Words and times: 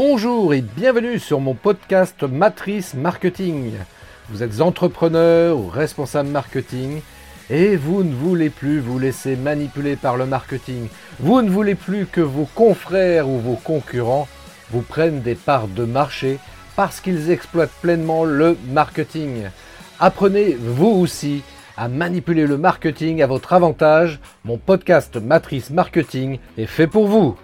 Bonjour 0.00 0.54
et 0.54 0.60
bienvenue 0.60 1.18
sur 1.18 1.40
mon 1.40 1.54
podcast 1.54 2.22
Matrice 2.22 2.94
Marketing. 2.94 3.72
Vous 4.28 4.44
êtes 4.44 4.60
entrepreneur 4.60 5.58
ou 5.58 5.66
responsable 5.66 6.28
marketing 6.28 7.00
et 7.50 7.74
vous 7.74 8.04
ne 8.04 8.14
voulez 8.14 8.48
plus 8.48 8.78
vous 8.78 9.00
laisser 9.00 9.34
manipuler 9.34 9.96
par 9.96 10.16
le 10.16 10.24
marketing. 10.24 10.86
Vous 11.18 11.42
ne 11.42 11.50
voulez 11.50 11.74
plus 11.74 12.06
que 12.06 12.20
vos 12.20 12.48
confrères 12.54 13.28
ou 13.28 13.40
vos 13.40 13.56
concurrents 13.56 14.28
vous 14.70 14.82
prennent 14.82 15.20
des 15.20 15.34
parts 15.34 15.66
de 15.66 15.84
marché 15.84 16.38
parce 16.76 17.00
qu'ils 17.00 17.32
exploitent 17.32 17.74
pleinement 17.82 18.24
le 18.24 18.56
marketing. 18.68 19.46
Apprenez 19.98 20.56
vous 20.60 20.90
aussi 20.90 21.42
à 21.76 21.88
manipuler 21.88 22.46
le 22.46 22.56
marketing 22.56 23.20
à 23.20 23.26
votre 23.26 23.52
avantage. 23.52 24.20
Mon 24.44 24.58
podcast 24.58 25.16
Matrice 25.16 25.70
Marketing 25.70 26.38
est 26.56 26.66
fait 26.66 26.86
pour 26.86 27.08
vous. 27.08 27.36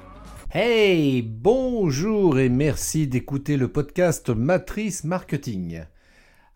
Hey, 0.57 1.23
bonjour 1.23 2.39
et 2.39 2.49
merci 2.49 3.09
d'écouter 3.09 3.57
le 3.57 3.67
podcast 3.67 4.31
Matrice 4.31 5.03
Marketing. 5.03 5.83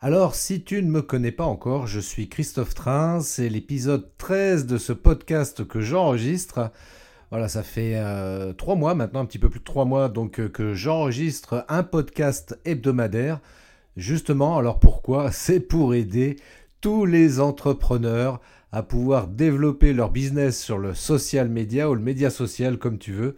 Alors, 0.00 0.36
si 0.36 0.62
tu 0.62 0.80
ne 0.84 0.88
me 0.88 1.02
connais 1.02 1.32
pas 1.32 1.46
encore, 1.46 1.88
je 1.88 1.98
suis 1.98 2.28
Christophe 2.28 2.76
Train, 2.76 3.20
c'est 3.20 3.48
l'épisode 3.48 4.08
13 4.18 4.66
de 4.66 4.78
ce 4.78 4.92
podcast 4.92 5.66
que 5.66 5.80
j'enregistre. 5.80 6.70
Voilà, 7.30 7.48
ça 7.48 7.64
fait 7.64 7.94
euh, 7.96 8.52
trois 8.52 8.76
mois 8.76 8.94
maintenant, 8.94 9.18
un 9.18 9.24
petit 9.24 9.40
peu 9.40 9.48
plus 9.48 9.58
de 9.58 9.64
trois 9.64 9.84
mois, 9.84 10.08
donc 10.08 10.38
euh, 10.38 10.48
que 10.48 10.74
j'enregistre 10.74 11.64
un 11.68 11.82
podcast 11.82 12.56
hebdomadaire. 12.64 13.40
Justement, 13.96 14.58
alors 14.58 14.78
pourquoi? 14.78 15.32
C'est 15.32 15.58
pour 15.58 15.94
aider 15.94 16.36
tous 16.80 17.04
les 17.04 17.40
entrepreneurs 17.40 18.40
à 18.70 18.84
pouvoir 18.84 19.26
développer 19.26 19.92
leur 19.92 20.12
business 20.12 20.62
sur 20.62 20.78
le 20.78 20.94
social 20.94 21.48
media 21.48 21.90
ou 21.90 21.96
le 21.96 22.00
média 22.00 22.30
social 22.30 22.78
comme 22.78 22.98
tu 22.98 23.10
veux 23.10 23.34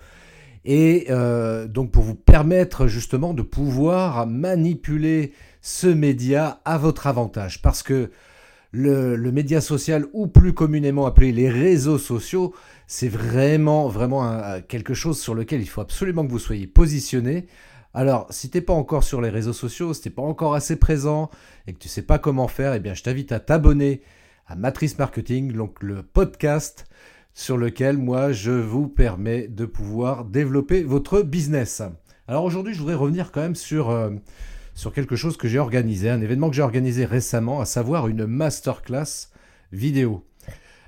et 0.65 1.07
euh, 1.11 1.67
donc 1.67 1.91
pour 1.91 2.03
vous 2.03 2.15
permettre 2.15 2.87
justement 2.87 3.35
de 3.35 3.43
pouvoir 3.43 4.27
manipuler 4.27 5.33
ce 5.63 5.87
média 5.87 6.61
à 6.65 6.79
votre 6.79 7.07
avantage. 7.07 7.63
Parce 7.63 7.83
que 7.83 8.11
le, 8.73 9.17
média 9.33 9.61
social, 9.61 10.07
ou 10.13 10.27
plus 10.27 10.52
communément 10.52 11.07
appelé 11.07 11.33
les 11.33 11.51
réseaux 11.51 11.99
sociaux, 11.99 12.55
c'est 12.87 13.09
vraiment, 13.09 13.89
vraiment 13.89 14.61
quelque 14.69 14.95
chose 14.95 15.19
sur 15.19 15.35
lequel 15.35 15.61
il 15.61 15.69
faut 15.69 15.80
absolument 15.80 16.25
que 16.25 16.30
vous 16.30 16.39
soyez 16.39 16.67
positionné. 16.67 17.47
Alors, 17.93 18.27
si 18.30 18.51
t'es 18.51 18.61
pas 18.61 18.73
encore 18.73 19.02
sur 19.02 19.21
les 19.21 19.30
réseaux 19.30 19.52
sociaux, 19.52 19.93
si 19.93 20.02
t'es 20.02 20.11
pas 20.11 20.23
encore 20.23 20.55
assez 20.55 20.77
présent 20.77 21.30
et 21.67 21.73
que 21.73 21.79
tu 21.79 21.89
sais 21.89 22.02
pas 22.02 22.19
comment 22.19 22.47
faire, 22.47 22.74
eh 22.74 22.80
bien, 22.80 22.95
je 22.95 23.02
t'invite 23.02 23.33
à 23.33 23.41
t'abonner 23.41 24.02
à 24.47 24.55
Matrice 24.55 24.99
Marketing, 24.99 25.52
donc 25.52 25.83
le 25.83 26.02
podcast 26.02 26.87
sur 27.35 27.57
lequel 27.57 27.99
moi 27.99 28.33
je 28.33 28.51
vous 28.51 28.89
permets 28.89 29.49
de 29.49 29.65
pouvoir 29.65 30.25
développer 30.25 30.83
votre 30.83 31.23
business. 31.23 31.83
Alors 32.29 32.45
aujourd'hui, 32.45 32.75
je 32.75 32.79
voudrais 32.79 32.95
revenir 32.95 33.33
quand 33.33 33.41
même 33.41 33.57
sur, 33.57 33.91
euh, 33.91 34.11
sur 34.75 34.93
quelque 34.93 35.17
chose 35.17 35.37
que 35.37 35.49
j'ai 35.49 35.59
organisé, 35.59 36.11
un 36.11 36.21
événement 36.21 36.49
que 36.51 36.57
j'ai 36.57 36.63
organisé 36.63 37.05
récemment, 37.05 37.61
à 37.61 37.65
savoir 37.65 38.09
une 38.09 38.27
masterclass 38.27 39.31
vidéo. 39.73 40.25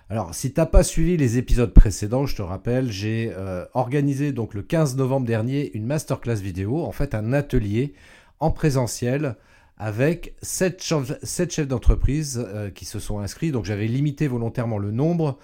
Alors, 0.09 0.35
si 0.35 0.53
tu 0.53 0.61
n'as 0.61 0.67
pas 0.67 0.83
suivi 0.83 1.17
les 1.17 1.39
épisodes 1.39 1.73
précédents, 1.73 2.27
je 2.27 2.37
te 2.37 2.43
rappelle, 2.43 2.93
j'ai 2.93 3.33
euh, 3.35 3.65
organisé 3.73 4.33
donc 4.33 4.53
le 4.53 4.63
15 4.63 4.97
novembre 4.97 5.27
dernier 5.27 5.75
une 5.75 5.87
masterclass 5.87 6.35
vidéo, 6.35 6.83
en 6.83 6.93
fait 6.93 7.15
un 7.15 7.33
atelier 7.33 7.95
en 8.39 8.51
présentiel 8.51 9.37
avec 9.79 10.35
7 10.43 10.83
chefs, 10.83 11.67
d'entreprise 11.67 12.45
euh, 12.47 12.71
qui 12.71 12.85
se 12.85 12.99
sont 12.99 13.21
inscrits. 13.21 13.53
Donc 13.53 13.65
j'avais 13.65 13.87
limité 13.87 14.29
volontairement 14.29 14.79
le 14.79 14.91
nombre 14.91 15.39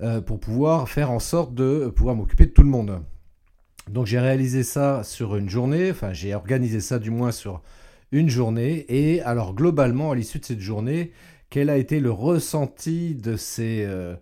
euh, 0.00 0.20
pour 0.20 0.40
pouvoir 0.40 0.88
faire 0.88 1.10
en 1.10 1.18
sorte 1.18 1.54
de 1.54 1.92
pouvoir 1.94 2.16
m'occuper 2.16 2.46
de 2.46 2.50
tout 2.50 2.62
le 2.62 2.68
monde. 2.68 3.02
Donc 3.88 4.06
j'ai 4.06 4.18
réalisé 4.18 4.62
ça 4.62 5.02
sur 5.04 5.36
une 5.36 5.48
journée, 5.50 5.90
enfin 5.90 6.12
j'ai 6.12 6.34
organisé 6.34 6.80
ça 6.80 6.98
du 6.98 7.10
moins 7.10 7.32
sur 7.32 7.62
une 8.12 8.28
journée, 8.28 8.86
et 8.88 9.20
alors 9.22 9.54
globalement 9.54 10.12
à 10.12 10.14
l'issue 10.14 10.38
de 10.38 10.44
cette 10.44 10.60
journée, 10.60 11.12
quel 11.50 11.70
a 11.70 11.76
été 11.76 12.00
le 12.00 12.10
ressenti 12.10 13.14
de 13.14 13.36
ces... 13.36 13.84
Euh, 13.86 14.16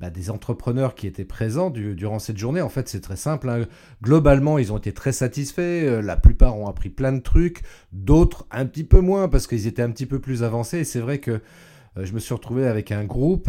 bah, 0.00 0.10
des 0.10 0.28
entrepreneurs 0.28 0.96
qui 0.96 1.06
étaient 1.06 1.24
présents 1.24 1.70
durant 1.70 2.18
cette 2.18 2.36
journée? 2.36 2.60
En 2.60 2.68
fait, 2.68 2.88
c'est 2.88 3.00
très 3.00 3.16
simple. 3.16 3.48
Hein. 3.48 3.66
Globalement, 4.02 4.58
ils 4.58 4.72
ont 4.72 4.76
été 4.76 4.92
très 4.92 5.12
satisfaits. 5.12 5.60
Euh, 5.60 6.02
la 6.02 6.16
plupart 6.16 6.58
ont 6.58 6.66
appris 6.66 6.90
plein 6.90 7.12
de 7.12 7.20
trucs. 7.20 7.62
D'autres, 7.92 8.44
un 8.50 8.66
petit 8.66 8.82
peu 8.82 9.00
moins, 9.00 9.28
parce 9.28 9.46
qu'ils 9.46 9.68
étaient 9.68 9.82
un 9.82 9.92
petit 9.92 10.06
peu 10.06 10.18
plus 10.18 10.42
avancés. 10.42 10.78
Et 10.78 10.84
c'est 10.84 10.98
vrai 10.98 11.18
que 11.18 11.40
je 11.96 12.12
me 12.12 12.18
suis 12.18 12.34
retrouvé 12.34 12.66
avec 12.66 12.90
un 12.90 13.04
groupe 13.04 13.48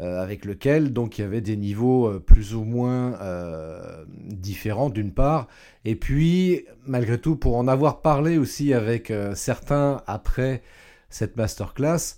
avec 0.00 0.44
lequel 0.44 0.92
donc 0.92 1.18
il 1.18 1.22
y 1.22 1.24
avait 1.24 1.40
des 1.40 1.56
niveaux 1.56 2.06
euh, 2.06 2.18
plus 2.20 2.54
ou 2.54 2.64
moins 2.64 3.14
euh, 3.20 4.04
différents 4.08 4.90
d'une 4.90 5.12
part, 5.12 5.48
et 5.84 5.96
puis 5.96 6.64
malgré 6.86 7.18
tout 7.18 7.36
pour 7.36 7.56
en 7.56 7.68
avoir 7.68 8.02
parlé 8.02 8.38
aussi 8.38 8.74
avec 8.74 9.12
certains 9.34 10.02
après 10.06 10.62
cette 11.08 11.36
masterclass, 11.36 12.16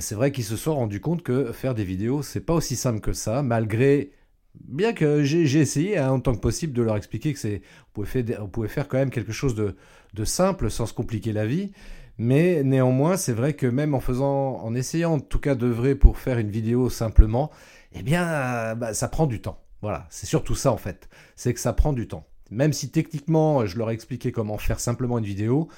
c'est 0.00 0.14
vrai 0.14 0.32
qu'ils 0.32 0.44
se 0.44 0.56
sont 0.56 0.74
rendus 0.74 1.00
compte 1.00 1.22
que 1.22 1.52
faire 1.52 1.74
des 1.74 1.84
vidéos 1.84 2.22
c'est 2.22 2.40
pas 2.40 2.54
aussi 2.54 2.76
simple 2.76 3.00
que 3.00 3.12
ça, 3.12 3.42
malgré 3.42 4.12
bien 4.60 4.92
que 4.92 5.22
j'ai 5.22 5.60
essayé 5.60 5.98
hein, 5.98 6.10
en 6.10 6.20
tant 6.20 6.34
que 6.34 6.40
possible 6.40 6.72
de 6.72 6.82
leur 6.82 6.96
expliquer 6.96 7.32
que 7.32 7.38
c'est 7.38 7.62
on, 7.96 8.48
pouvait 8.48 8.68
faire 8.68 8.88
quand 8.88 8.98
même 8.98 9.10
quelque 9.10 9.32
chose 9.32 9.54
de 9.54 10.24
simple 10.24 10.70
sans 10.70 10.86
se 10.86 10.94
compliquer 10.94 11.32
la 11.32 11.46
vie. 11.46 11.72
Mais 12.18 12.64
néanmoins, 12.64 13.16
c'est 13.16 13.32
vrai 13.32 13.54
que 13.54 13.66
même 13.66 13.94
en 13.94 14.00
faisant, 14.00 14.56
en 14.56 14.74
essayant 14.74 15.14
en 15.14 15.20
tout 15.20 15.38
cas 15.38 15.54
d'œuvrer 15.54 15.94
pour 15.94 16.18
faire 16.18 16.38
une 16.38 16.50
vidéo 16.50 16.90
simplement, 16.90 17.50
eh 17.94 18.02
bien, 18.02 18.74
bah, 18.74 18.92
ça 18.92 19.08
prend 19.08 19.26
du 19.26 19.40
temps. 19.40 19.58
Voilà, 19.82 20.06
c'est 20.10 20.26
surtout 20.26 20.56
ça 20.56 20.72
en 20.72 20.76
fait. 20.76 21.08
C'est 21.36 21.54
que 21.54 21.60
ça 21.60 21.72
prend 21.72 21.92
du 21.92 22.08
temps. 22.08 22.26
Même 22.50 22.72
si 22.72 22.90
techniquement, 22.90 23.66
je 23.66 23.78
leur 23.78 23.90
ai 23.90 23.94
expliqué 23.94 24.32
comment 24.32 24.58
faire 24.58 24.80
simplement 24.80 25.18
une 25.18 25.24
vidéo, 25.24 25.68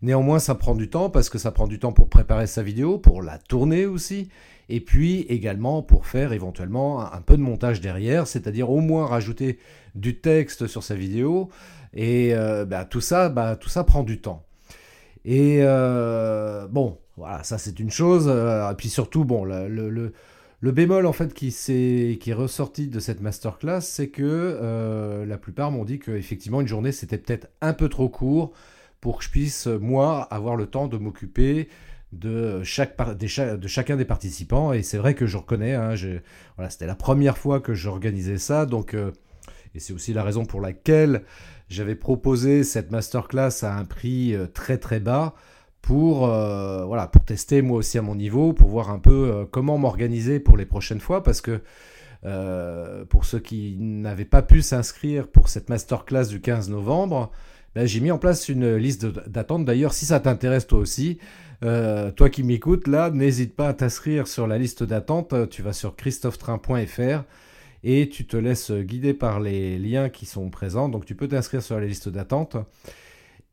néanmoins, 0.00 0.38
ça 0.38 0.54
prend 0.54 0.74
du 0.74 0.88
temps 0.88 1.10
parce 1.10 1.28
que 1.28 1.38
ça 1.38 1.50
prend 1.50 1.66
du 1.66 1.78
temps 1.78 1.92
pour 1.92 2.08
préparer 2.08 2.46
sa 2.46 2.62
vidéo, 2.62 2.98
pour 2.98 3.22
la 3.22 3.38
tourner 3.38 3.86
aussi, 3.86 4.28
et 4.68 4.80
puis 4.80 5.20
également 5.22 5.82
pour 5.82 6.06
faire 6.06 6.32
éventuellement 6.32 7.00
un 7.12 7.20
peu 7.20 7.36
de 7.36 7.42
montage 7.42 7.80
derrière, 7.80 8.26
c'est-à-dire 8.26 8.70
au 8.70 8.80
moins 8.80 9.06
rajouter 9.06 9.58
du 9.94 10.18
texte 10.20 10.66
sur 10.66 10.82
sa 10.82 10.94
vidéo. 10.94 11.50
Et 11.92 12.34
euh, 12.34 12.64
bah, 12.64 12.86
tout 12.86 13.02
ça, 13.02 13.28
bah, 13.28 13.56
tout 13.56 13.68
ça 13.68 13.84
prend 13.84 14.02
du 14.02 14.20
temps. 14.20 14.44
Et 15.24 15.58
euh, 15.60 16.66
bon, 16.68 16.98
voilà, 17.16 17.42
ça 17.44 17.58
c'est 17.58 17.78
une 17.78 17.90
chose. 17.90 18.26
Euh, 18.28 18.70
et 18.70 18.74
puis 18.74 18.88
surtout, 18.88 19.24
bon, 19.24 19.44
le, 19.44 20.12
bémol 20.62 21.06
en 21.06 21.12
fait 21.12 21.32
qui, 21.34 21.48
est, 21.68 22.20
qui 22.20 22.32
ressorti 22.32 22.88
de 22.88 23.00
cette 23.00 23.20
masterclass, 23.20 23.80
c'est 23.80 24.08
que 24.08 24.22
euh, 24.22 25.24
la 25.26 25.38
plupart 25.38 25.70
m'ont 25.70 25.84
dit 25.84 25.98
qu'effectivement 25.98 26.60
une 26.60 26.68
journée 26.68 26.92
c'était 26.92 27.18
peut-être 27.18 27.48
un 27.60 27.72
peu 27.72 27.88
trop 27.88 28.08
court 28.08 28.52
pour 29.00 29.18
que 29.18 29.24
je 29.24 29.30
puisse, 29.30 29.66
moi, 29.66 30.22
avoir 30.30 30.54
le 30.56 30.66
temps 30.66 30.86
de 30.86 30.96
m'occuper 30.96 31.68
de, 32.12 32.62
chaque, 32.62 32.96
chacun 33.66 33.96
des 33.96 34.04
participants. 34.04 34.72
Et 34.72 34.84
c'est 34.84 34.98
vrai 34.98 35.14
que 35.14 35.26
je 35.26 35.36
reconnais, 35.36 35.74
hein, 35.74 35.94
voilà, 36.56 36.70
c'était 36.70 36.86
la 36.86 36.94
première 36.94 37.36
fois 37.36 37.58
que 37.58 37.74
j'organisais 37.74 38.38
ça, 38.38 38.64
donc, 38.64 38.94
et 39.74 39.80
c'est 39.80 39.92
aussi 39.92 40.12
la 40.12 40.22
raison 40.22 40.44
pour 40.44 40.60
laquelle 40.60 41.24
j'avais 41.72 41.94
proposé 41.94 42.64
cette 42.64 42.90
masterclass 42.90 43.62
à 43.62 43.76
un 43.76 43.84
prix 43.84 44.34
euh, 44.34 44.46
très 44.46 44.78
très 44.78 45.00
bas 45.00 45.34
pour, 45.80 46.28
euh, 46.28 47.06
pour 47.06 47.24
tester 47.24 47.62
moi 47.62 47.78
aussi 47.78 47.98
à 47.98 48.02
mon 48.02 48.14
niveau, 48.14 48.52
pour 48.52 48.68
voir 48.68 48.90
un 48.90 48.98
peu 48.98 49.30
euh, 49.32 49.44
comment 49.50 49.78
m'organiser 49.78 50.38
pour 50.38 50.56
les 50.56 50.66
prochaines 50.66 51.00
fois, 51.00 51.22
parce 51.22 51.40
que 51.40 51.60
pour 53.08 53.24
ceux 53.24 53.40
qui 53.40 53.76
n'avaient 53.80 54.24
pas 54.24 54.42
pu 54.42 54.62
s'inscrire 54.62 55.26
pour 55.26 55.48
cette 55.48 55.68
masterclass 55.68 56.28
du 56.28 56.40
15 56.40 56.70
novembre, 56.70 57.32
ben, 57.74 57.84
j'ai 57.84 57.98
mis 57.98 58.12
en 58.12 58.18
place 58.18 58.48
une 58.48 58.76
liste 58.76 59.06
d'attente. 59.28 59.64
D'ailleurs, 59.64 59.92
si 59.92 60.06
ça 60.06 60.20
t'intéresse 60.20 60.68
toi 60.68 60.78
aussi, 60.78 61.18
toi 61.62 62.30
qui 62.30 62.44
m'écoutes 62.44 62.86
là, 62.86 63.10
n'hésite 63.10 63.56
pas 63.56 63.70
à 63.70 63.74
t'inscrire 63.74 64.28
sur 64.28 64.46
la 64.46 64.56
liste 64.56 64.84
d'attente. 64.84 65.34
Tu 65.50 65.62
vas 65.62 65.72
sur 65.72 65.96
christophetrain.fr 65.96 67.24
et 67.84 68.08
tu 68.08 68.26
te 68.26 68.36
laisses 68.36 68.70
guider 68.70 69.14
par 69.14 69.40
les 69.40 69.78
liens 69.78 70.08
qui 70.08 70.26
sont 70.26 70.50
présents. 70.50 70.88
Donc 70.88 71.04
tu 71.04 71.14
peux 71.14 71.28
t'inscrire 71.28 71.62
sur 71.62 71.78
la 71.78 71.86
liste 71.86 72.08
d'attente. 72.08 72.56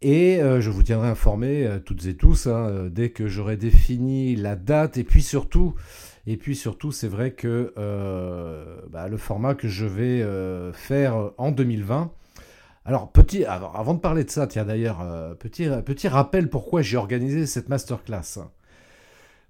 Et 0.01 0.41
euh, 0.41 0.61
je 0.61 0.69
vous 0.69 0.81
tiendrai 0.81 1.09
informé 1.09 1.67
euh, 1.67 1.79
toutes 1.79 2.05
et 2.05 2.15
tous 2.15 2.47
hein, 2.47 2.67
euh, 2.69 2.89
dès 2.89 3.09
que 3.09 3.27
j'aurai 3.27 3.57
défini 3.57 4.37
la 4.37 4.55
date 4.55 4.97
et 4.97 5.03
puis 5.03 5.21
surtout, 5.21 5.75
et 6.25 6.37
puis 6.37 6.55
surtout, 6.55 6.93
c'est 6.93 7.09
vrai 7.09 7.31
que 7.31 7.73
bah, 8.89 9.07
le 9.09 9.17
format 9.17 9.55
que 9.55 9.67
je 9.67 9.85
vais 9.85 10.23
faire 10.73 11.31
en 11.37 11.51
2020. 11.51 12.11
Alors 12.85 13.11
petit, 13.11 13.45
avant 13.45 13.93
de 13.95 13.99
parler 13.99 14.23
de 14.25 14.29
ça, 14.29 14.45
tiens 14.45 14.65
d'ailleurs, 14.65 15.03
petit, 15.39 15.67
petit 15.83 16.07
rappel 16.07 16.49
pourquoi 16.49 16.83
j'ai 16.83 16.97
organisé 16.97 17.47
cette 17.47 17.67
masterclass 17.67 18.39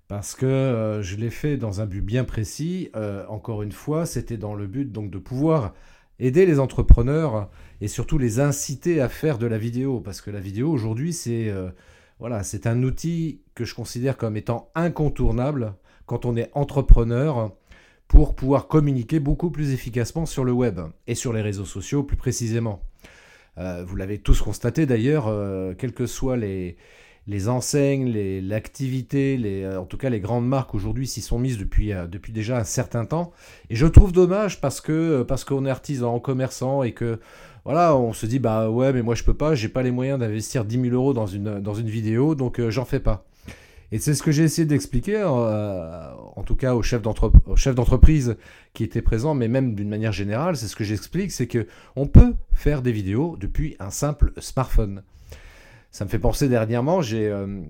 parce 0.10 0.34
que 0.34 0.48
euh, 0.48 1.02
je 1.04 1.16
l'ai 1.16 1.30
fait 1.30 1.56
dans 1.56 1.82
un 1.82 1.86
but 1.86 2.02
bien 2.02 2.26
précis. 2.26 2.90
Euh, 2.96 3.26
encore 3.28 3.62
une 3.62 3.72
fois, 3.72 4.06
c'était 4.08 4.38
dans 4.38 4.56
le 4.56 4.66
but 4.66 4.92
donc 4.92 5.12
de 5.12 5.20
pouvoir 5.20 5.76
aider 6.18 6.46
les 6.48 6.60
entrepreneurs 6.60 7.50
et 7.80 7.88
surtout 7.88 8.18
les 8.18 8.40
inciter 8.40 9.00
à 9.02 9.08
faire 9.08 9.38
de 9.38 9.46
la 9.46 9.58
vidéo, 9.58 10.02
parce 10.02 10.20
que 10.20 10.32
la 10.32 10.42
vidéo 10.42 10.70
aujourd'hui 10.70 11.14
c'est 11.14 11.48
euh, 11.48 11.70
voilà, 12.20 12.44
c'est 12.44 12.68
un 12.68 12.84
outil 12.84 13.42
que 13.56 13.64
je 13.64 13.76
considère 13.76 14.18
comme 14.18 14.36
étant 14.36 14.72
incontournable 14.76 15.76
quand 16.08 16.26
on 16.26 16.36
est 16.36 16.50
entrepreneur 16.54 17.56
pour 18.08 18.36
pouvoir 18.36 18.68
communiquer 18.68 19.20
beaucoup 19.20 19.52
plus 19.52 19.72
efficacement 19.72 20.26
sur 20.26 20.44
le 20.44 20.52
web 20.52 20.82
et 21.06 21.16
sur 21.16 21.32
les 21.32 21.42
réseaux 21.42 21.66
sociaux 21.66 22.04
plus 22.04 22.18
précisément. 22.18 22.82
vous 23.56 23.96
l'avez 23.96 24.18
tous 24.18 24.42
constaté 24.42 24.88
d'ailleurs, 24.88 25.32
quelles 25.78 25.94
que 25.94 26.08
soient 26.08 26.36
les, 26.36 26.76
les 27.30 27.48
enseignes, 27.48 28.12
l'activité, 28.42 29.38
les, 29.38 29.66
en 29.66 29.86
tout 29.86 29.98
cas 29.98 30.10
les 30.10 30.20
grandes 30.20 30.48
marques 30.48 30.76
aujourd'hui 30.76 31.08
s'y 31.08 31.22
sont 31.22 31.40
mises 31.40 31.58
depuis, 31.58 31.92
depuis 32.12 32.34
déjà 32.34 32.58
un 32.58 32.64
certain 32.64 33.06
temps. 33.06 33.32
Et 33.70 33.76
je 33.76 33.86
trouve 33.86 34.12
dommage 34.12 34.60
parce 34.60 34.82
que 34.82 35.24
parce 35.24 35.44
qu'on 35.44 35.66
est 35.66 35.70
artisan, 35.70 36.20
commerçant 36.20 36.84
et 36.84 36.92
que 36.92 37.20
voilà, 37.66 37.96
on 37.96 38.14
se 38.14 38.26
dit 38.26 38.40
bah 38.40 38.70
ouais 38.70 38.92
mais 38.92 39.04
moi 39.04 39.16
je 39.16 39.24
peux 39.24 39.36
pas, 39.36 39.56
j'ai 39.56 39.70
pas 39.70 39.84
les 39.84 39.92
moyens 39.92 40.20
d'investir 40.20 40.66
10 40.66 40.82
000 40.82 40.96
euros 40.96 41.14
dans 41.14 41.28
une, 41.28 41.60
dans 41.60 41.76
une 41.76 41.90
vidéo, 41.90 42.34
donc 42.34 42.60
j'en 42.70 42.86
fais 42.86 43.00
pas. 43.00 43.26
Et 43.92 43.98
c'est 43.98 44.14
ce 44.14 44.22
que 44.22 44.32
j'ai 44.32 44.44
essayé 44.44 44.68
d'expliquer, 44.68 45.18
euh, 45.18 46.12
en 46.36 46.44
tout 46.44 46.56
cas 46.56 46.76
aux 46.76 46.84
chefs 46.84 47.02
d'entreprise 47.02 48.38
qui 48.74 48.84
étaient 48.84 49.02
présents, 49.02 49.34
mais 49.34 49.48
même 49.48 49.74
d'une 49.74 49.90
manière 49.90 50.12
générale, 50.12 50.56
c'est 50.58 50.68
ce 50.68 50.76
que 50.76 50.84
j'explique, 50.84 51.32
c'est 51.32 51.48
que 51.48 51.66
on 51.96 52.06
peut 52.06 52.36
faire 52.52 52.84
des 52.84 52.92
vidéos 52.92 53.36
depuis 53.40 53.76
un 53.80 53.90
simple 53.90 54.32
smartphone. 54.38 55.02
Ça 55.92 56.06
me 56.06 56.10
fait 56.10 56.20
penser 56.20 56.48
dernièrement, 56.50 57.02
j'ai 57.02 57.28
euh, 57.28 57.64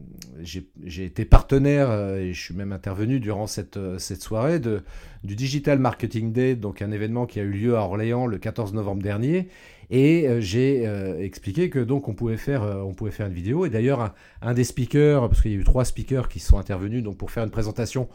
été 0.84 1.24
partenaire 1.24 1.90
euh, 1.90 2.18
et 2.18 2.34
je 2.34 2.42
suis 2.42 2.54
même 2.54 2.74
intervenu 2.74 3.22
durant 3.22 3.48
cette, 3.48 3.80
cette 3.98 4.22
soirée 4.22 4.60
de, 4.60 4.84
du 5.24 5.36
Digital 5.36 5.80
Marketing 5.80 6.34
Day, 6.34 6.56
donc 6.56 6.82
un 6.82 6.92
événement 6.92 7.26
qui 7.26 7.40
a 7.40 7.44
eu 7.44 7.52
lieu 7.52 7.78
à 7.78 7.82
Orléans 7.82 8.28
le 8.28 8.38
14 8.38 8.74
novembre 8.74 9.02
dernier. 9.02 9.48
Et 9.90 10.28
euh, 10.28 10.40
j'ai 10.40 10.86
euh, 10.86 11.20
expliqué 11.20 11.70
que 11.70 11.80
donc 11.80 12.08
on 12.08 12.14
pouvait 12.14 12.38
faire, 12.38 12.64
euh, 12.64 12.82
on 12.82 12.94
pouvait 12.94 13.12
faire 13.12 13.28
une 13.28 13.34
vidéo. 13.34 13.66
Et 13.66 13.70
d'ailleurs, 13.70 14.14
un, 14.42 14.54
des 14.54 14.64
speakers, 14.64 15.28
parce 15.28 15.42
qu'il 15.42 15.52
y 15.52 15.56
a 15.56 15.58
eu 15.58 15.64
trois 15.64 15.86
speakers 15.86 16.30
qui 16.30 16.40
sont 16.40 16.58
intervenus 16.58 17.04
donc 17.04 17.18
pour 17.18 17.32
faire 17.32 17.44
une 17.44 17.52
présentation 17.52 18.08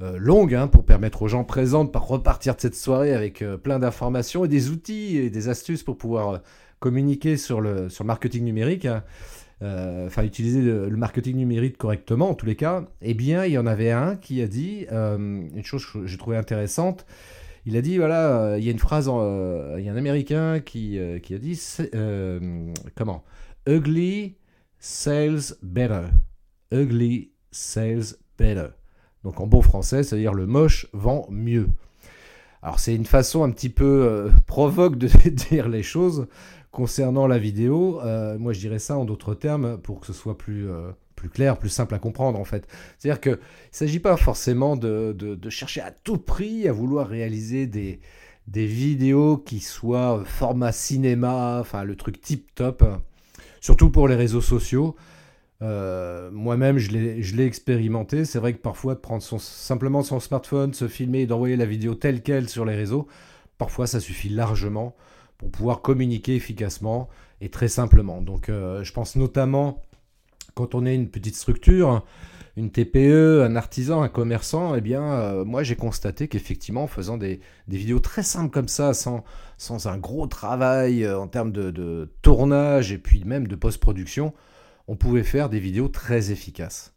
longue, 0.00 0.54
hein, 0.54 0.68
pour 0.68 0.84
permettre 0.84 1.22
aux 1.22 1.26
gens 1.26 1.42
présents 1.42 1.84
de 1.84 1.90
repartir 1.98 2.54
de 2.54 2.60
cette 2.60 2.76
soirée 2.76 3.12
avec 3.14 3.42
plein 3.64 3.80
d'informations 3.80 4.44
et 4.44 4.48
des 4.48 4.70
outils 4.70 5.16
et 5.16 5.28
des 5.28 5.48
astuces 5.48 5.82
pour 5.82 5.98
pouvoir 5.98 6.40
communiquer 6.80 7.36
sur 7.36 7.60
le, 7.60 7.88
sur 7.88 8.04
le 8.04 8.08
marketing 8.08 8.44
numérique. 8.44 8.86
Hein. 8.86 9.02
enfin 9.60 10.22
utiliser 10.22 10.62
le, 10.62 10.88
marketing 10.96 11.36
numérique 11.36 11.76
correctement 11.76 12.30
en 12.30 12.34
tous 12.34 12.46
les 12.46 12.56
cas, 12.56 12.84
eh 13.02 13.14
bien 13.14 13.44
il 13.44 13.52
y 13.52 13.58
en 13.58 13.66
avait 13.66 13.90
un 13.90 14.16
qui 14.16 14.40
a 14.42 14.46
dit 14.46 14.86
une 14.90 15.64
chose 15.64 15.84
que 15.84 16.06
j'ai 16.06 16.16
trouvé 16.16 16.36
intéressante, 16.36 17.04
il 17.68 17.76
a 17.76 17.82
dit 17.82 17.98
voilà, 17.98 18.40
euh, 18.40 18.58
il 18.58 18.64
y 18.64 18.68
a 18.68 18.72
une 18.72 18.78
phrase, 18.78 19.10
euh, 19.12 19.76
il 19.78 19.84
y 19.84 19.90
a 19.90 19.92
un 19.92 19.96
Américain 19.96 20.58
qui, 20.58 20.98
euh, 20.98 21.18
qui 21.18 21.34
a 21.34 21.38
dit 21.38 21.60
comment? 22.94 23.24
Ugly 23.66 24.36
sells 24.78 25.54
better. 25.62 26.04
Ugly 26.72 27.32
sells 27.50 28.16
better. 28.38 28.68
Donc 29.22 29.38
en 29.40 29.46
bon 29.46 29.60
français, 29.60 30.02
c'est-à-dire 30.02 30.32
le 30.32 30.46
moche 30.46 30.86
vend 30.94 31.26
mieux. 31.30 31.68
Alors 32.62 32.80
c'est 32.80 32.94
une 32.94 33.04
façon 33.04 33.44
un 33.44 33.50
petit 33.50 33.68
peu 33.68 34.30
provoque 34.46 34.96
de 34.96 35.08
dire 35.50 35.68
les 35.68 35.82
choses 35.82 36.26
concernant 36.70 37.26
la 37.26 37.38
vidéo. 37.38 38.00
moi 38.38 38.52
je 38.52 38.60
dirais 38.60 38.78
ça 38.78 38.96
en 38.98 39.04
d'autres 39.04 39.34
termes 39.34 39.78
pour 39.78 40.00
que 40.00 40.06
ce 40.06 40.12
soit 40.12 40.36
plus 40.36 40.68
plus 41.18 41.28
clair, 41.28 41.58
plus 41.58 41.68
simple 41.68 41.94
à 41.94 41.98
comprendre 41.98 42.38
en 42.38 42.44
fait. 42.44 42.66
C'est-à-dire 42.96 43.20
qu'il 43.20 43.32
ne 43.32 43.38
s'agit 43.72 43.98
pas 43.98 44.16
forcément 44.16 44.76
de, 44.76 45.38
chercher 45.50 45.80
à 45.80 45.90
tout 45.90 46.18
prix 46.18 46.68
à 46.68 46.72
vouloir 46.72 47.08
réaliser 47.08 47.66
des, 47.66 48.00
des 48.46 48.66
vidéos 48.66 49.36
qui 49.36 49.60
soient 49.60 50.22
format 50.24 50.72
cinéma, 50.72 51.58
enfin 51.60 51.84
le 51.84 51.96
truc 51.96 52.20
tip 52.20 52.54
top, 52.54 52.84
surtout 53.60 53.90
pour 53.90 54.08
les 54.08 54.14
réseaux 54.14 54.40
sociaux. 54.40 54.96
Euh, 55.60 56.30
moi-même, 56.30 56.78
je 56.78 56.92
l'ai 56.92 57.44
expérimenté. 57.44 58.24
C'est 58.24 58.38
vrai 58.38 58.52
que 58.52 58.58
parfois, 58.58 58.94
de 58.94 59.00
prendre 59.00 59.22
son, 59.22 59.38
simplement 59.38 60.02
son 60.02 60.20
smartphone, 60.20 60.72
se 60.72 60.86
filmer 60.86 61.22
et 61.22 61.26
d'envoyer 61.26 61.56
la 61.56 61.66
vidéo 61.66 61.94
telle 61.94 62.22
qu'elle 62.22 62.48
sur 62.48 62.64
les 62.64 62.76
réseaux, 62.76 63.08
parfois 63.58 63.86
ça 63.86 63.98
suffit 63.98 64.28
largement 64.28 64.94
pour 65.38 65.50
pouvoir 65.50 65.80
communiquer 65.82 66.34
efficacement 66.34 67.08
et 67.40 67.48
très 67.48 67.68
simplement. 67.68 68.20
Donc, 68.20 68.48
euh, 68.48 68.84
je 68.84 68.92
pense 68.92 69.16
notamment 69.16 69.82
quand 70.54 70.74
on 70.74 70.84
est 70.84 70.94
une 70.94 71.08
petite 71.08 71.36
structure, 71.36 72.04
une 72.56 72.70
TPE, 72.70 73.44
un 73.44 73.54
artisan, 73.54 74.02
un 74.02 74.08
commerçant, 74.08 74.74
eh 74.74 74.80
bien, 74.80 75.02
euh, 75.04 75.44
moi 75.44 75.62
j'ai 75.62 75.76
constaté 75.76 76.26
qu'effectivement, 76.26 76.82
en 76.82 76.86
faisant 76.88 77.16
des, 77.16 77.40
vidéos 77.68 78.00
très 78.00 78.24
simples 78.24 78.50
comme 78.50 78.66
ça, 78.66 78.92
sans, 78.92 79.22
un 79.86 79.98
gros 79.98 80.26
travail 80.26 81.04
euh, 81.04 81.16
en 81.18 81.28
termes 81.28 81.52
de, 81.52 82.10
tournage 82.22 82.90
et 82.90 82.98
puis 82.98 83.22
même 83.24 83.46
de 83.46 83.54
post-production, 83.54 84.34
on 84.88 84.96
pouvait 84.96 85.22
faire 85.22 85.48
des 85.48 85.60
vidéos 85.60 85.88
très 85.88 86.32
efficaces. 86.32 86.92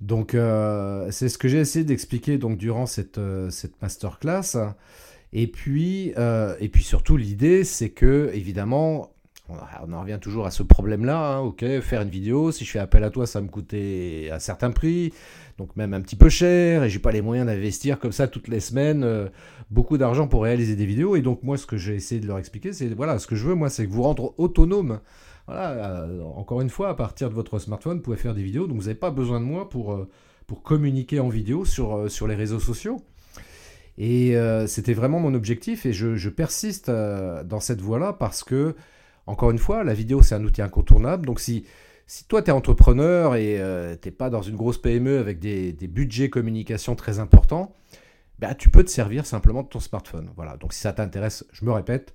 Donc, 0.00 0.34
euh, 0.34 1.10
c'est 1.10 1.28
ce 1.28 1.38
que 1.38 1.48
j'ai 1.48 1.58
essayé 1.58 1.84
d'expliquer 1.84 2.38
donc 2.38 2.58
durant 2.58 2.86
cette 2.86 3.18
masterclass. 3.82 4.74
Et 5.32 5.46
puis, 5.46 6.12
et 6.60 6.68
puis 6.68 6.84
surtout, 6.84 7.16
l'idée, 7.16 7.64
c'est 7.64 7.90
que, 7.90 8.30
évidemment, 8.34 9.10
on 9.48 9.92
en 9.92 10.00
revient 10.00 10.18
toujours 10.20 10.46
à 10.46 10.50
ce 10.50 10.62
problème-là. 10.62 11.36
Hein, 11.36 11.38
ok, 11.40 11.64
faire 11.80 12.02
une 12.02 12.10
vidéo, 12.10 12.52
si 12.52 12.64
je 12.64 12.70
fais 12.70 12.78
appel 12.78 13.04
à 13.04 13.10
toi, 13.10 13.26
ça 13.26 13.40
me 13.40 13.48
coûtait 13.48 14.28
un 14.32 14.38
certain 14.38 14.70
prix, 14.70 15.12
donc 15.56 15.74
même 15.76 15.94
un 15.94 16.00
petit 16.00 16.16
peu 16.16 16.28
cher, 16.28 16.84
et 16.84 16.90
j'ai 16.90 16.98
pas 16.98 17.12
les 17.12 17.22
moyens 17.22 17.46
d'investir 17.46 17.98
comme 17.98 18.12
ça 18.12 18.28
toutes 18.28 18.48
les 18.48 18.60
semaines 18.60 19.04
euh, 19.04 19.28
beaucoup 19.70 19.98
d'argent 19.98 20.28
pour 20.28 20.42
réaliser 20.42 20.76
des 20.76 20.86
vidéos. 20.86 21.16
Et 21.16 21.22
donc 21.22 21.42
moi, 21.42 21.56
ce 21.56 21.66
que 21.66 21.76
j'ai 21.76 21.94
essayé 21.94 22.20
de 22.20 22.26
leur 22.26 22.38
expliquer, 22.38 22.72
c'est 22.72 22.88
voilà, 22.88 23.18
ce 23.18 23.26
que 23.26 23.36
je 23.36 23.46
veux, 23.46 23.54
moi, 23.54 23.70
c'est 23.70 23.86
que 23.86 23.92
vous 23.92 24.02
rendre 24.02 24.34
autonome. 24.38 25.00
Voilà, 25.46 25.70
euh, 25.70 26.22
encore 26.22 26.60
une 26.60 26.70
fois, 26.70 26.90
à 26.90 26.94
partir 26.94 27.30
de 27.30 27.34
votre 27.34 27.58
smartphone, 27.58 27.98
vous 27.98 28.02
pouvez 28.02 28.18
faire 28.18 28.34
des 28.34 28.42
vidéos, 28.42 28.66
donc 28.66 28.76
vous 28.76 28.84
n'avez 28.84 28.94
pas 28.94 29.10
besoin 29.10 29.40
de 29.40 29.46
moi 29.46 29.68
pour, 29.68 29.92
euh, 29.92 30.08
pour 30.46 30.62
communiquer 30.62 31.20
en 31.20 31.28
vidéo 31.28 31.64
sur, 31.64 32.10
sur 32.10 32.26
les 32.26 32.34
réseaux 32.34 32.60
sociaux. 32.60 32.98
Et 33.98 34.36
c'était 34.66 34.94
vraiment 34.94 35.18
mon 35.18 35.34
objectif, 35.34 35.84
et 35.84 35.92
je, 35.92 36.28
persiste 36.28 36.88
dans 36.88 37.60
cette 37.60 37.80
voie-là 37.80 38.12
parce 38.12 38.44
que 38.44 38.76
encore 39.28 39.50
une 39.50 39.58
fois, 39.58 39.84
la 39.84 39.92
vidéo, 39.92 40.22
c'est 40.22 40.34
un 40.34 40.42
outil 40.42 40.62
incontournable. 40.62 41.26
Donc 41.26 41.38
si, 41.38 41.66
toi, 42.28 42.40
tu 42.40 42.48
es 42.48 42.52
entrepreneur 42.52 43.36
et 43.36 43.60
euh, 43.60 43.94
tu 44.00 44.08
n'es 44.08 44.12
pas 44.12 44.30
dans 44.30 44.40
une 44.40 44.56
grosse 44.56 44.78
PME 44.78 45.18
avec 45.18 45.38
des, 45.38 45.72
budgets 45.86 46.30
communication 46.30 46.94
très 46.94 47.18
importants, 47.18 47.74
bah, 48.38 48.54
tu 48.54 48.70
peux 48.70 48.82
te 48.82 48.90
servir 48.90 49.26
simplement 49.26 49.62
de 49.62 49.68
ton 49.68 49.80
smartphone. 49.80 50.30
Voilà. 50.34 50.56
Donc 50.56 50.72
si 50.72 50.80
ça 50.80 50.94
t'intéresse, 50.94 51.44
je 51.52 51.66
me 51.66 51.72
répète, 51.72 52.14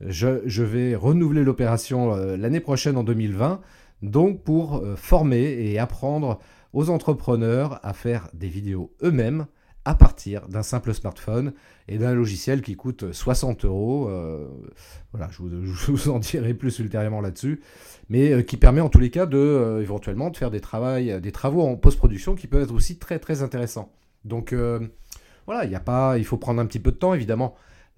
je, 0.00 0.62
vais 0.64 0.96
renouveler 0.96 1.44
l'opération 1.44 2.12
euh, 2.12 2.36
l'année 2.36 2.60
prochaine 2.60 2.96
en 2.96 3.04
2020, 3.04 3.60
donc 4.02 4.42
pour 4.42 4.78
euh, 4.78 4.96
former 4.96 5.44
et 5.60 5.78
apprendre 5.78 6.40
aux 6.72 6.90
entrepreneurs 6.90 7.78
à 7.84 7.92
faire 7.92 8.28
des 8.34 8.48
vidéos 8.48 8.92
eux-mêmes 9.04 9.46
à 9.88 9.94
partir 9.94 10.46
d'un 10.48 10.62
simple 10.62 10.92
smartphone 10.92 11.54
et 11.88 11.96
d'un 11.96 12.12
logiciel 12.12 12.60
qui 12.60 12.76
coûte 12.76 13.10
60 13.10 13.64
euros. 13.64 14.10
Euh, 14.10 14.46
voilà, 15.12 15.30
je 15.30 15.40
vous, 15.40 16.10
en 16.10 16.18
dirai 16.18 16.52
plus 16.52 16.78
ultérieurement 16.78 17.22
là-dessus, 17.22 17.62
mais 18.10 18.30
euh, 18.32 18.42
qui 18.42 18.58
permet 18.58 18.82
en 18.82 18.90
tous 18.90 18.98
les 18.98 19.08
cas 19.08 19.24
de 19.24 19.38
euh, 19.38 19.80
éventuellement 19.80 20.28
de 20.28 20.36
faire 20.36 20.50
des, 20.50 20.60
travaux 20.60 21.62
en 21.62 21.76
post-production 21.76 22.34
qui 22.34 22.48
peuvent 22.48 22.64
être 22.64 22.74
aussi 22.74 22.98
très 22.98 23.18
très 23.18 23.42
intéressants. 23.42 23.90
Donc 24.26 24.54
voilà, 25.46 25.64
il 25.64 25.70
y 25.70 25.74
a 25.74 25.80
pas, 25.80 26.18
il 26.18 26.24
faut 26.26 26.36
prendre 26.36 26.60
un 26.60 26.66
petit 26.66 26.80
peu 26.80 26.90
de 26.90 26.96
temps 26.96 27.14
évidemment. 27.14 27.54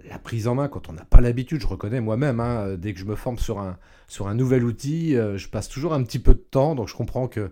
La 0.09 0.20
prise 0.20 0.47
en 0.47 0.54
main, 0.54 0.68
quand 0.68 0.88
on 0.88 0.92
n'a 0.92 1.04
pas 1.04 1.20
l'habitude, 1.20 1.61
je 1.61 1.66
reconnais 1.66 2.00
moi-même, 2.00 2.38
hein, 2.38 2.76
dès 2.78 2.94
que 2.94 3.00
je 3.00 3.04
me 3.04 3.16
forme 3.16 3.37
sur 3.37 3.59
un, 3.59 3.78
sur 4.06 4.28
un 4.28 4.35
nouvel 4.37 4.62
outil, 4.62 5.14
je 5.14 5.49
passe 5.49 5.68
toujours 5.68 5.92
un 5.92 6.04
petit 6.04 6.20
peu 6.20 6.35
de 6.35 6.38
temps, 6.38 6.76
donc 6.76 6.87
je 6.87 6.94
comprends 6.94 7.26
que 7.26 7.50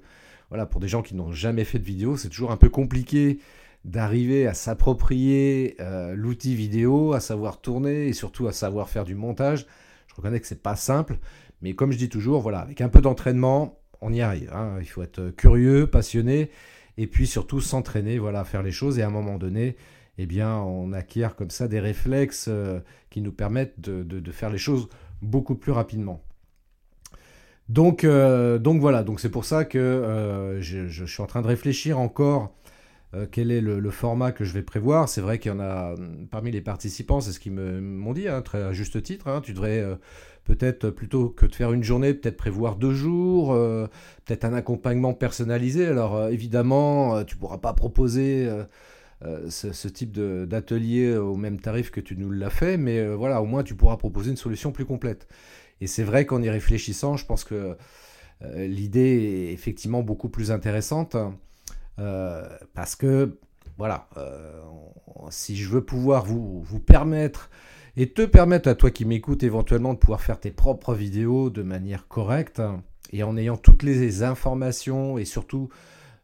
voilà, 0.51 0.65
pour 0.65 0.81
des 0.81 0.87
gens 0.87 1.03
qui 1.03 1.17
n'ont 1.17 1.33
jamais 1.33 1.65
fait 1.65 1.81
de 1.81 1.85
vidéo, 1.85 2.17
c'est 2.17 2.29
toujours 2.29 2.53
un 2.53 2.57
peu 2.57 2.69
compliqué 2.69 3.41
d'arriver 3.89 4.47
à 4.47 4.53
s'approprier 4.53 5.77
euh, 5.81 6.15
l'outil 6.15 6.55
vidéo, 6.55 7.15
à 7.15 7.21
savoir 7.21 7.61
tourner 7.61 8.09
et 8.09 8.13
surtout 8.13 8.47
à 8.47 8.53
savoir 8.53 8.91
faire 8.91 9.05
du 9.05 9.15
montage. 9.15 9.67
Je 10.09 10.15
reconnais 10.15 10.41
que 10.41 10.47
c'est 10.47 10.63
pas 10.63 10.77
simple, 10.77 11.19
mais 11.63 11.75
comme 11.75 11.91
je 11.91 11.97
dis 11.97 12.11
toujours, 12.11 12.43
voilà, 12.43 12.61
avec 12.61 12.83
un 12.83 12.91
peu 12.91 13.01
d'entraînement, 13.01 13.81
on 14.03 14.13
y 14.13 14.21
arrive. 14.21 14.53
Hein. 14.53 14.77
Il 14.81 14.87
faut 14.87 15.03
être 15.03 15.31
curieux, 15.31 15.87
passionné, 15.87 16.51
et 16.99 17.07
puis 17.07 17.27
surtout 17.27 17.63
s'entraîner, 17.63 18.19
voilà, 18.19 18.41
à 18.41 18.45
faire 18.45 18.63
les 18.63 18.73
choses. 18.73 18.99
Et 18.99 19.03
à 19.03 19.07
un 19.07 19.11
moment 19.11 19.39
donné, 19.39 19.77
eh 20.19 20.27
bien, 20.27 20.57
on 20.57 20.93
acquiert 20.93 21.35
comme 21.35 21.51
ça 21.51 21.67
des 21.67 21.81
réflexes 21.81 22.49
euh, 22.49 22.81
qui 23.09 23.23
nous 23.23 23.33
permettent 23.33 23.81
de, 23.81 24.33
faire 24.33 24.51
les 24.51 24.59
choses 24.59 24.89
beaucoup 25.23 25.55
plus 25.55 25.73
rapidement. 25.73 26.23
Donc, 27.71 28.05
euh, 28.05 28.59
donc 28.59 28.81
voilà, 28.83 29.03
donc 29.03 29.19
c'est 29.19 29.31
pour 29.31 29.47
ça 29.47 29.65
que 29.65 30.59
je, 30.61 30.89
je, 30.89 31.05
suis 31.05 31.23
en 31.23 31.27
train 31.27 31.43
de 31.43 31.47
réfléchir 31.47 31.99
encore 31.99 32.55
euh, 33.15 33.27
quel 33.31 33.51
est 33.51 33.63
le, 33.63 33.91
format 33.91 34.33
que 34.33 34.45
je 34.45 34.53
vais 34.53 34.63
prévoir? 34.63 35.09
C'est 35.09 35.21
vrai 35.21 35.39
qu'il 35.39 35.51
y 35.51 35.55
en 35.55 35.61
a 35.61 35.95
parmi 36.31 36.51
les 36.51 36.61
participants, 36.61 37.21
c'est 37.21 37.33
ce 37.33 37.41
qu'ils 37.41 37.53
m'ont 37.53 38.13
dit, 38.13 38.29
hein, 38.29 38.43
très 38.43 38.63
à 38.63 38.73
juste 38.73 39.03
titre. 39.03 39.29
Hein. 39.29 39.41
tu 39.43 39.53
devrais 39.53 39.79
euh, 39.81 39.97
peut-être, 40.45 40.91
plutôt 40.91 41.31
que 41.31 41.47
de 41.47 41.55
faire 41.55 41.73
une 41.73 41.83
journée, 41.83 42.13
peut-être 42.13 42.37
prévoir 42.37 42.77
deux 42.77 42.93
jours, 42.93 43.53
euh, 43.53 43.87
peut-être 44.27 44.45
un 44.45 44.53
accompagnement 44.53 45.15
personnalisé. 45.15 45.87
Alors 45.87 46.29
évidemment, 46.29 47.25
tu 47.25 47.37
pourras 47.37 47.59
pas 47.59 47.73
proposer 47.73 48.49
ce, 49.23 49.89
type 49.89 50.13
d'atelier 50.13 51.17
au 51.17 51.37
même 51.37 51.61
tarif 51.61 51.91
que 51.91 52.01
tu 52.01 52.17
nous 52.17 52.31
l'as 52.31 52.51
fait, 52.51 52.77
mais 52.77 53.07
voilà, 53.15 53.43
au 53.43 53.47
moins 53.47 53.63
tu 53.63 53.75
pourras 53.75 53.97
proposer 53.97 54.31
une 54.31 54.37
solution 54.37 54.73
plus 54.73 54.85
complète. 54.85 55.29
Et 55.81 55.87
c'est 55.87 56.05
vrai 56.05 56.27
qu'en 56.27 56.43
y 56.43 56.51
réfléchissant, 56.51 57.17
je 57.17 57.25
pense 57.25 57.45
que 57.45 57.77
l'idée 58.55 59.49
est 59.49 59.53
effectivement 59.53 60.03
beaucoup 60.03 60.29
plus 60.29 60.51
intéressante. 60.51 61.17
Euh, 61.17 61.31
parce 62.75 62.97
que, 62.97 63.39
voilà, 63.77 64.09
euh, 64.17 64.61
si 65.31 65.57
je 65.57 65.69
veux 65.69 65.85
pouvoir 65.85 66.25
vous, 66.25 66.65
permettre 66.81 67.51
et 67.97 68.13
te 68.13 68.23
permettre 68.23 68.69
à 68.69 68.75
toi 68.75 68.91
qui 68.91 69.05
m'écoutes 69.05 69.43
éventuellement 69.43 69.95
de 69.95 69.99
pouvoir 69.99 70.21
faire 70.21 70.39
tes 70.39 70.51
propres 70.51 70.95
vidéos 70.95 71.51
de 71.51 71.63
manière 71.63 72.09
correcte 72.09 72.63
et 73.13 73.23
en 73.23 73.37
ayant 73.37 73.57
toutes 73.57 73.83
les 73.83 74.23
informations 74.23 75.19
et 75.19 75.25
surtout 75.25 75.69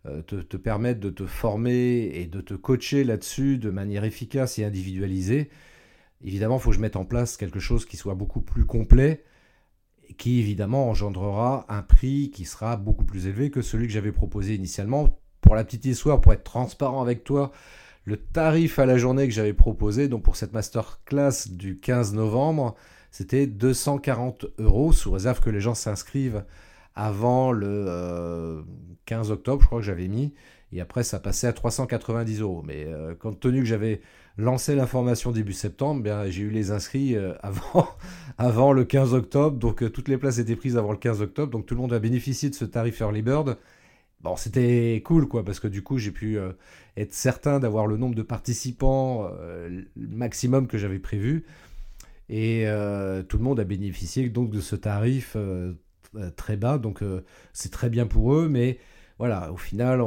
euh, 0.06 0.22
te, 0.22 0.36
te, 0.36 0.56
permettre 0.56 1.00
de 1.00 1.10
te 1.10 1.26
former 1.26 2.10
et 2.14 2.26
de 2.26 2.40
te 2.40 2.54
coacher 2.54 3.04
là-dessus 3.04 3.58
de 3.58 3.70
manière 3.70 4.04
efficace 4.04 4.58
et 4.58 4.64
individualisée. 4.64 5.50
Évidemment, 6.22 6.56
il 6.56 6.60
faut 6.60 6.70
que 6.70 6.76
je 6.76 6.80
mette 6.80 6.96
en 6.96 7.04
place 7.04 7.36
quelque 7.36 7.60
chose 7.60 7.86
qui 7.86 7.96
soit 7.96 8.14
beaucoup 8.14 8.40
plus 8.40 8.64
complet 8.64 9.24
qui 10.16 10.40
évidemment 10.40 10.88
engendrera 10.88 11.66
un 11.68 11.82
prix 11.82 12.30
qui 12.30 12.44
sera 12.44 12.76
beaucoup 12.76 13.04
plus 13.04 13.26
élevé 13.26 13.50
que 13.50 13.62
celui 13.62 13.86
que 13.86 13.92
j'avais 13.92 14.12
proposé 14.12 14.54
initialement. 14.54 15.18
Pour 15.44 15.54
la 15.54 15.64
petite 15.64 15.84
histoire, 15.84 16.22
pour 16.22 16.32
être 16.32 16.42
transparent 16.42 17.02
avec 17.02 17.22
toi, 17.22 17.52
le 18.06 18.16
tarif 18.16 18.78
à 18.78 18.86
la 18.86 18.96
journée 18.96 19.28
que 19.28 19.34
j'avais 19.34 19.52
proposé, 19.52 20.08
donc 20.08 20.22
pour 20.22 20.36
cette 20.36 20.54
masterclass 20.54 21.48
du 21.50 21.78
15 21.78 22.14
novembre, 22.14 22.74
c'était 23.10 23.46
240 23.46 24.46
euros, 24.58 24.92
sous 24.92 25.12
réserve 25.12 25.40
que 25.40 25.50
les 25.50 25.60
gens 25.60 25.74
s'inscrivent 25.74 26.44
avant 26.94 27.52
le 27.52 28.64
15 29.04 29.30
euh, 29.30 29.34
octobre, 29.34 29.60
je 29.60 29.66
crois 29.66 29.80
que 29.80 29.84
j'avais 29.84 30.08
mis, 30.08 30.32
et 30.72 30.80
après 30.80 31.04
ça 31.04 31.18
passait 31.20 31.46
à 31.46 31.52
390 31.52 32.40
euros. 32.40 32.62
Mais 32.64 32.86
euh, 32.86 33.14
compte 33.14 33.38
tenu 33.38 33.60
que 33.60 33.66
j'avais 33.66 34.00
lancé 34.38 34.74
l'information 34.74 35.30
début 35.30 35.52
septembre, 35.52 36.02
bien, 36.02 36.28
j'ai 36.30 36.42
eu 36.42 36.50
les 36.50 36.70
inscrits 36.70 37.16
euh, 37.16 37.34
avant, 38.38 38.72
le 38.72 38.84
15 38.84 39.12
octobre, 39.12 39.58
donc 39.58 39.92
toutes 39.92 40.08
les 40.08 40.16
places 40.16 40.38
étaient 40.38 40.56
prises 40.56 40.78
avant 40.78 40.92
le 40.92 40.98
15 40.98 41.20
octobre, 41.20 41.52
donc 41.52 41.66
tout 41.66 41.74
le 41.74 41.82
monde 41.82 41.92
a 41.92 41.98
bénéficié 41.98 42.48
de 42.48 42.54
ce 42.54 42.64
tarif 42.64 43.00
Early 43.00 43.20
Bird. 43.20 43.58
Bon, 44.24 44.36
c'était 44.36 45.00
cool, 45.04 45.28
quoi, 45.28 45.44
parce 45.44 45.60
que 45.60 45.68
du 45.68 45.82
coup, 45.82 45.98
j'ai 45.98 46.10
pu 46.10 46.38
euh, 46.38 46.52
être 46.96 47.14
certain 47.14 47.60
d'avoir 47.60 47.86
le 47.86 47.96
nombre 47.96 48.16
de 48.16 48.22
participants 48.22 49.30
maximum 49.96 50.66
que 50.66 50.78
j'avais 50.78 50.98
prévu. 50.98 51.44
Et 52.30 52.64
tout 53.28 53.36
le 53.36 53.44
monde 53.44 53.60
a 53.60 53.64
bénéficié 53.64 54.28
donc 54.30 54.50
de 54.50 54.60
ce 54.60 54.76
tarif 54.76 55.36
très 56.36 56.56
bas, 56.56 56.78
donc 56.78 57.02
c'est 57.52 57.70
très 57.70 57.90
bien 57.90 58.06
pour 58.06 58.34
eux, 58.34 58.48
mais 58.48 58.78
voilà, 59.18 59.52
au 59.52 59.58
final, 59.58 60.02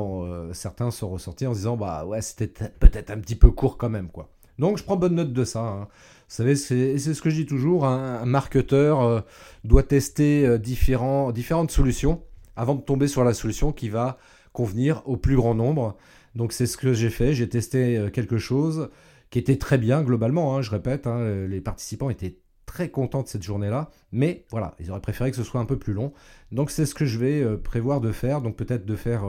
certains 0.54 0.90
sont 0.90 1.10
ressortis 1.10 1.46
en 1.46 1.54
se 1.54 1.60
disant, 1.60 1.78
bah 1.78 2.06
ouais, 2.06 2.22
c'était 2.22 2.48
peut-être 2.48 3.12
un 3.12 3.20
petit 3.20 3.36
peu 3.36 3.52
court 3.52 3.78
quand 3.78 3.90
même, 3.90 4.08
quoi. 4.08 4.32
Donc 4.60 4.78
je 4.78 4.84
prends 4.84 4.96
bonne 4.96 5.16
note 5.16 5.34
de 5.34 5.44
ça. 5.44 5.60
Hein. 5.60 5.88
Vous 6.30 6.36
savez, 6.36 6.56
c'est 6.56 6.98
ce 6.98 7.22
que 7.22 7.30
je 7.30 7.36
dis 7.36 7.46
toujours, 7.46 7.86
un, 7.86 8.26
marketeur 8.26 9.02
euh, 9.02 9.22
doit 9.64 9.84
tester 9.84 10.46
euh, 10.46 10.58
différentes 10.58 11.72
solutions 11.72 12.24
avant 12.58 12.76
de 12.76 12.82
tomber 12.82 13.08
sur 13.08 13.24
la 13.24 13.34
solution 13.34 13.72
qui 13.72 13.90
va 13.90 14.18
convenir 14.52 15.02
au 15.06 15.16
plus 15.16 15.36
grand 15.36 15.56
nombre. 15.56 15.96
Donc 16.36 16.52
c'est 16.52 16.66
ce 16.66 16.76
que 16.76 16.94
j'ai 16.94 17.10
fait, 17.10 17.34
j'ai 17.34 17.48
testé 17.48 17.98
euh, 17.98 18.10
quelque 18.10 18.38
chose 18.38 18.90
qui 19.30 19.40
était 19.40 19.58
très 19.58 19.78
bien 19.78 20.04
globalement, 20.04 20.56
hein, 20.56 20.62
je 20.62 20.72
répète, 20.72 21.08
hein, 21.08 21.46
les 21.48 21.62
participants 21.62 22.10
étaient 22.10 22.40
très 22.66 22.90
contents 22.90 23.24
de 23.24 23.28
cette 23.28 23.44
journée-là, 23.44 23.90
mais 24.12 24.46
voilà, 24.52 24.76
ils 24.80 24.92
auraient 24.92 25.02
préféré 25.02 25.32
que 25.32 25.38
ce 25.38 25.44
soit 25.44 25.62
un 25.62 25.66
peu 25.66 25.78
plus 25.78 25.94
long. 25.94 26.14
Donc 26.52 26.72
c'est 26.72 26.86
ce 26.86 26.96
que 26.96 27.06
je 27.06 27.18
vais 27.18 27.58
prévoir 27.58 28.02
de 28.02 28.12
faire, 28.12 28.42
donc 28.42 28.56
peut-être 28.56 28.86
de 28.86 28.96
faire 28.96 29.24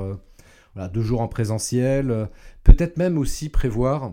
deux 0.93 1.03
jours 1.03 1.21
en 1.21 1.29
présentiel, 1.29 2.29
peut-être 2.63 2.97
même 2.97 3.19
aussi 3.19 3.49
prévoir 3.49 4.13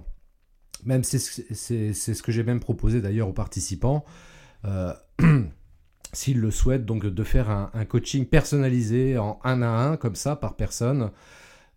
même 0.86 1.03
c'est 1.03 1.19
ce 1.19 2.24
que 2.24 2.31
j'ai 2.31 2.43
même 2.43 2.60
proposé 2.60 3.01
d'ailleurs 3.01 3.27
aux 3.27 3.34
participants, 3.34 4.05
euh, 4.65 4.93
s'ils 6.15 6.39
le 6.39 6.51
souhaitent, 6.51 6.86
donc 6.86 7.05
de 7.05 7.24
faire 7.24 7.50
un, 7.50 7.86
coaching 7.86 8.25
personnalisé 8.25 9.17
en 9.17 9.39
un 9.43 9.62
à 9.62 9.67
un, 9.67 9.98
comme 9.98 10.15
ça, 10.15 10.36
par 10.36 10.55
personne, 10.55 11.12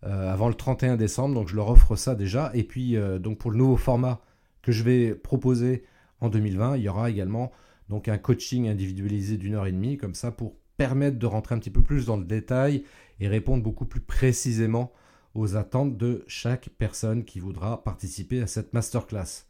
euh, 0.05 0.31
avant 0.31 0.47
le 0.47 0.53
31 0.53 0.95
décembre. 0.95 1.35
Donc 1.35 1.49
je 1.49 1.55
leur 1.55 1.69
offre 1.69 1.95
ça 1.95 2.15
déjà. 2.15 2.51
Et 2.53 2.63
puis, 2.63 2.95
euh, 2.95 3.19
donc 3.19 3.37
pour 3.37 3.51
le 3.51 3.57
nouveau 3.57 3.77
format 3.77 4.21
que 4.61 4.71
je 4.71 4.83
vais 4.83 5.13
proposer 5.13 5.83
en 6.21 6.29
2020, 6.29 6.77
il 6.77 6.83
y 6.83 6.89
aura 6.89 7.09
également 7.09 7.51
donc 7.89 8.07
un 8.07 8.17
coaching 8.17 8.67
individualisé 8.67 9.37
d'une 9.37 9.55
heure 9.55 9.67
et 9.67 9.71
demie, 9.71 9.97
comme 9.97 10.15
ça, 10.15 10.31
pour 10.31 10.55
permettre 10.77 11.19
de 11.19 11.25
rentrer 11.25 11.55
un 11.55 11.59
petit 11.59 11.71
peu 11.71 11.81
plus 11.81 12.05
dans 12.05 12.17
le 12.17 12.23
détail 12.23 12.83
et 13.19 13.27
répondre 13.27 13.61
beaucoup 13.61 13.85
plus 13.85 13.99
précisément 13.99 14.93
aux 15.35 15.55
attentes 15.55 15.97
de 15.97 16.23
chaque 16.27 16.69
personne 16.77 17.23
qui 17.25 17.39
voudra 17.39 17.83
participer 17.83 18.41
à 18.41 18.47
cette 18.47 18.73
masterclass. 18.73 19.48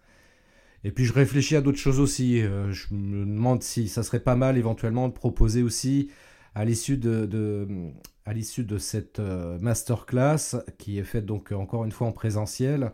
Et 0.84 0.92
puis 0.92 1.06
je 1.06 1.14
réfléchis 1.14 1.56
à 1.56 1.62
d'autres 1.62 1.78
choses 1.78 2.00
aussi. 2.00 2.42
Euh, 2.42 2.72
je 2.72 2.94
me 2.94 3.26
demande 3.26 3.64
si 3.64 3.88
ça 3.88 4.04
serait 4.04 4.22
pas 4.22 4.36
mal 4.36 4.58
éventuellement 4.58 5.08
de 5.08 5.14
proposer 5.14 5.62
aussi 5.62 6.10
à 6.56 6.66
l'issue 6.66 6.98
de, 6.98 7.92
à 8.26 8.34
l'issue 8.34 8.64
de 8.64 8.78
cette 8.78 9.20
euh, 9.20 9.60
masterclass 9.60 10.58
qui 10.78 10.98
est 10.98 11.04
faite 11.04 11.26
donc 11.26 11.52
encore 11.52 11.86
une 11.86 11.92
fois 11.92 12.08
en 12.08 12.12
présentiel, 12.12 12.92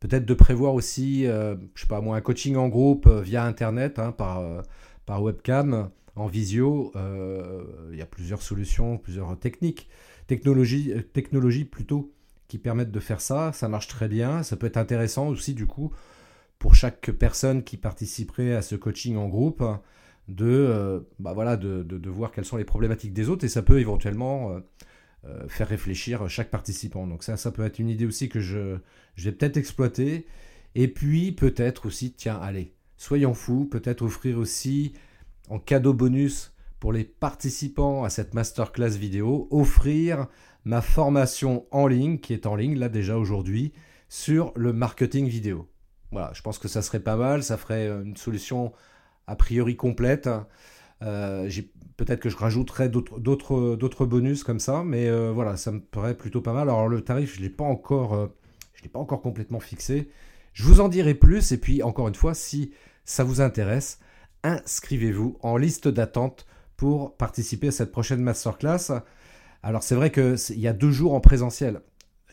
peut-être 0.00 0.24
de 0.24 0.34
prévoir 0.34 0.74
aussi, 0.74 1.26
euh, 1.26 1.56
je 1.74 1.82
sais 1.82 1.86
pas 1.86 2.00
moi, 2.00 2.16
un 2.16 2.20
coaching 2.20 2.56
en 2.56 2.68
groupe 2.68 3.08
via 3.08 3.44
internet, 3.44 3.98
hein, 3.98 4.12
par, 4.12 4.42
par 5.06 5.22
webcam, 5.22 5.90
en 6.16 6.26
visio. 6.26 6.92
Il 7.92 7.96
y 7.96 8.02
a 8.02 8.06
plusieurs 8.06 8.42
solutions, 8.42 8.98
plusieurs 8.98 9.38
techniques, 9.38 9.88
technologies, 10.26 10.92
technologies 11.12 11.64
plutôt 11.64 12.12
qui 12.48 12.58
permettent 12.58 12.90
de 12.90 13.00
faire 13.00 13.20
ça. 13.20 13.52
Ça 13.52 13.68
marche 13.68 13.88
très 13.88 14.08
bien. 14.08 14.42
Ça 14.42 14.56
peut 14.56 14.66
être 14.66 14.78
intéressant 14.78 15.28
aussi, 15.28 15.54
du 15.54 15.66
coup, 15.66 15.92
pour 16.58 16.74
chaque 16.74 17.10
personne 17.12 17.62
qui 17.62 17.76
participerait 17.76 18.54
à 18.54 18.62
ce 18.62 18.74
coaching 18.74 19.16
en 19.16 19.28
groupe, 19.28 19.62
de, 20.28 20.46
euh, 20.46 21.00
bah 21.18 21.32
voilà, 21.32 21.56
de, 21.56 21.82
de, 21.82 22.10
voir 22.10 22.32
quelles 22.32 22.44
sont 22.44 22.58
les 22.58 22.64
problématiques 22.64 23.14
des 23.14 23.28
autres 23.28 23.44
et 23.44 23.48
ça 23.48 23.62
peut 23.62 23.80
éventuellement 23.80 24.52
euh, 24.52 24.60
euh, 25.24 25.48
faire 25.48 25.68
réfléchir 25.68 26.28
chaque 26.28 26.50
participant. 26.50 27.06
Donc 27.06 27.22
ça, 27.22 27.36
ça 27.36 27.50
peut 27.50 27.64
être 27.64 27.78
une 27.78 27.88
idée 27.88 28.06
aussi 28.06 28.28
que 28.28 28.40
je, 28.40 28.76
je 29.16 29.24
vais 29.24 29.32
peut-être 29.32 29.56
exploiter. 29.56 30.26
Et 30.74 30.88
puis 30.88 31.32
peut-être 31.32 31.86
aussi, 31.86 32.12
tiens, 32.12 32.38
allez, 32.42 32.74
soyons 32.96 33.34
fous, 33.34 33.64
peut-être 33.64 34.02
offrir 34.02 34.38
aussi 34.38 34.92
en 35.48 35.58
cadeau 35.58 35.94
bonus 35.94 36.52
pour 36.78 36.92
les 36.92 37.04
participants 37.04 38.04
à 38.04 38.10
cette 38.10 38.34
masterclass 38.34 38.90
vidéo, 38.90 39.48
offrir 39.50 40.28
ma 40.64 40.82
formation 40.82 41.66
en 41.70 41.86
ligne, 41.86 42.18
qui 42.18 42.34
est 42.34 42.46
en 42.46 42.54
ligne 42.54 42.78
là 42.78 42.90
déjà 42.90 43.16
aujourd'hui, 43.16 43.72
sur 44.10 44.52
le 44.54 44.72
marketing 44.72 45.26
vidéo. 45.26 45.68
Voilà, 46.10 46.32
je 46.34 46.42
pense 46.42 46.58
que 46.58 46.68
ça 46.68 46.82
serait 46.82 47.00
pas 47.00 47.16
mal, 47.16 47.42
ça 47.42 47.56
ferait 47.56 47.88
une 47.88 48.16
solution 48.16 48.72
a 49.26 49.36
priori 49.36 49.76
complète. 49.76 50.28
Euh, 51.02 51.48
peut-être 51.96 52.20
que 52.20 52.28
je 52.28 52.36
rajouterai 52.36 52.88
d'autres 52.88 54.06
bonus 54.06 54.42
comme 54.42 54.60
ça, 54.60 54.82
mais 54.84 55.08
euh, 55.08 55.30
voilà, 55.32 55.56
ça 55.56 55.72
me 55.72 55.80
paraît 55.80 56.16
plutôt 56.16 56.40
pas 56.40 56.52
mal. 56.52 56.68
Alors 56.68 56.88
le 56.88 57.02
tarif, 57.02 57.34
je 57.34 57.40
ne 57.40 57.44
l'ai 57.44 57.50
pas 57.50 57.64
encore, 57.64 58.14
euh, 58.14 58.26
pas 58.92 58.98
encore 58.98 59.20
complètement 59.20 59.60
fixé. 59.60 60.08
Je 60.54 60.64
vous 60.64 60.80
en 60.80 60.88
dirai 60.88 61.14
plus. 61.14 61.52
Et 61.52 61.58
puis 61.58 61.82
encore 61.82 62.08
une 62.08 62.14
fois, 62.14 62.34
si 62.34 62.72
ça 63.04 63.24
vous 63.24 63.40
intéresse, 63.40 64.00
inscrivez-vous 64.42 65.38
en 65.42 65.56
liste 65.56 65.88
d'attente 65.88 66.46
pour 66.76 67.16
participer 67.16 67.68
à 67.68 67.72
cette 67.72 67.92
prochaine 67.92 68.20
masterclass. 68.20 69.02
Alors 69.62 69.82
c'est 69.82 69.94
vrai 69.94 70.10
qu'il 70.10 70.58
y 70.58 70.68
a 70.68 70.72
deux 70.72 70.90
jours 70.90 71.14
en 71.14 71.20
présentiel. 71.20 71.80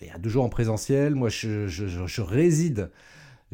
Il 0.01 0.07
y 0.07 0.11
a 0.11 0.17
deux 0.17 0.29
jours 0.29 0.43
en 0.43 0.49
présentiel. 0.49 1.15
Moi, 1.15 1.29
je, 1.29 2.21
réside, 2.21 2.91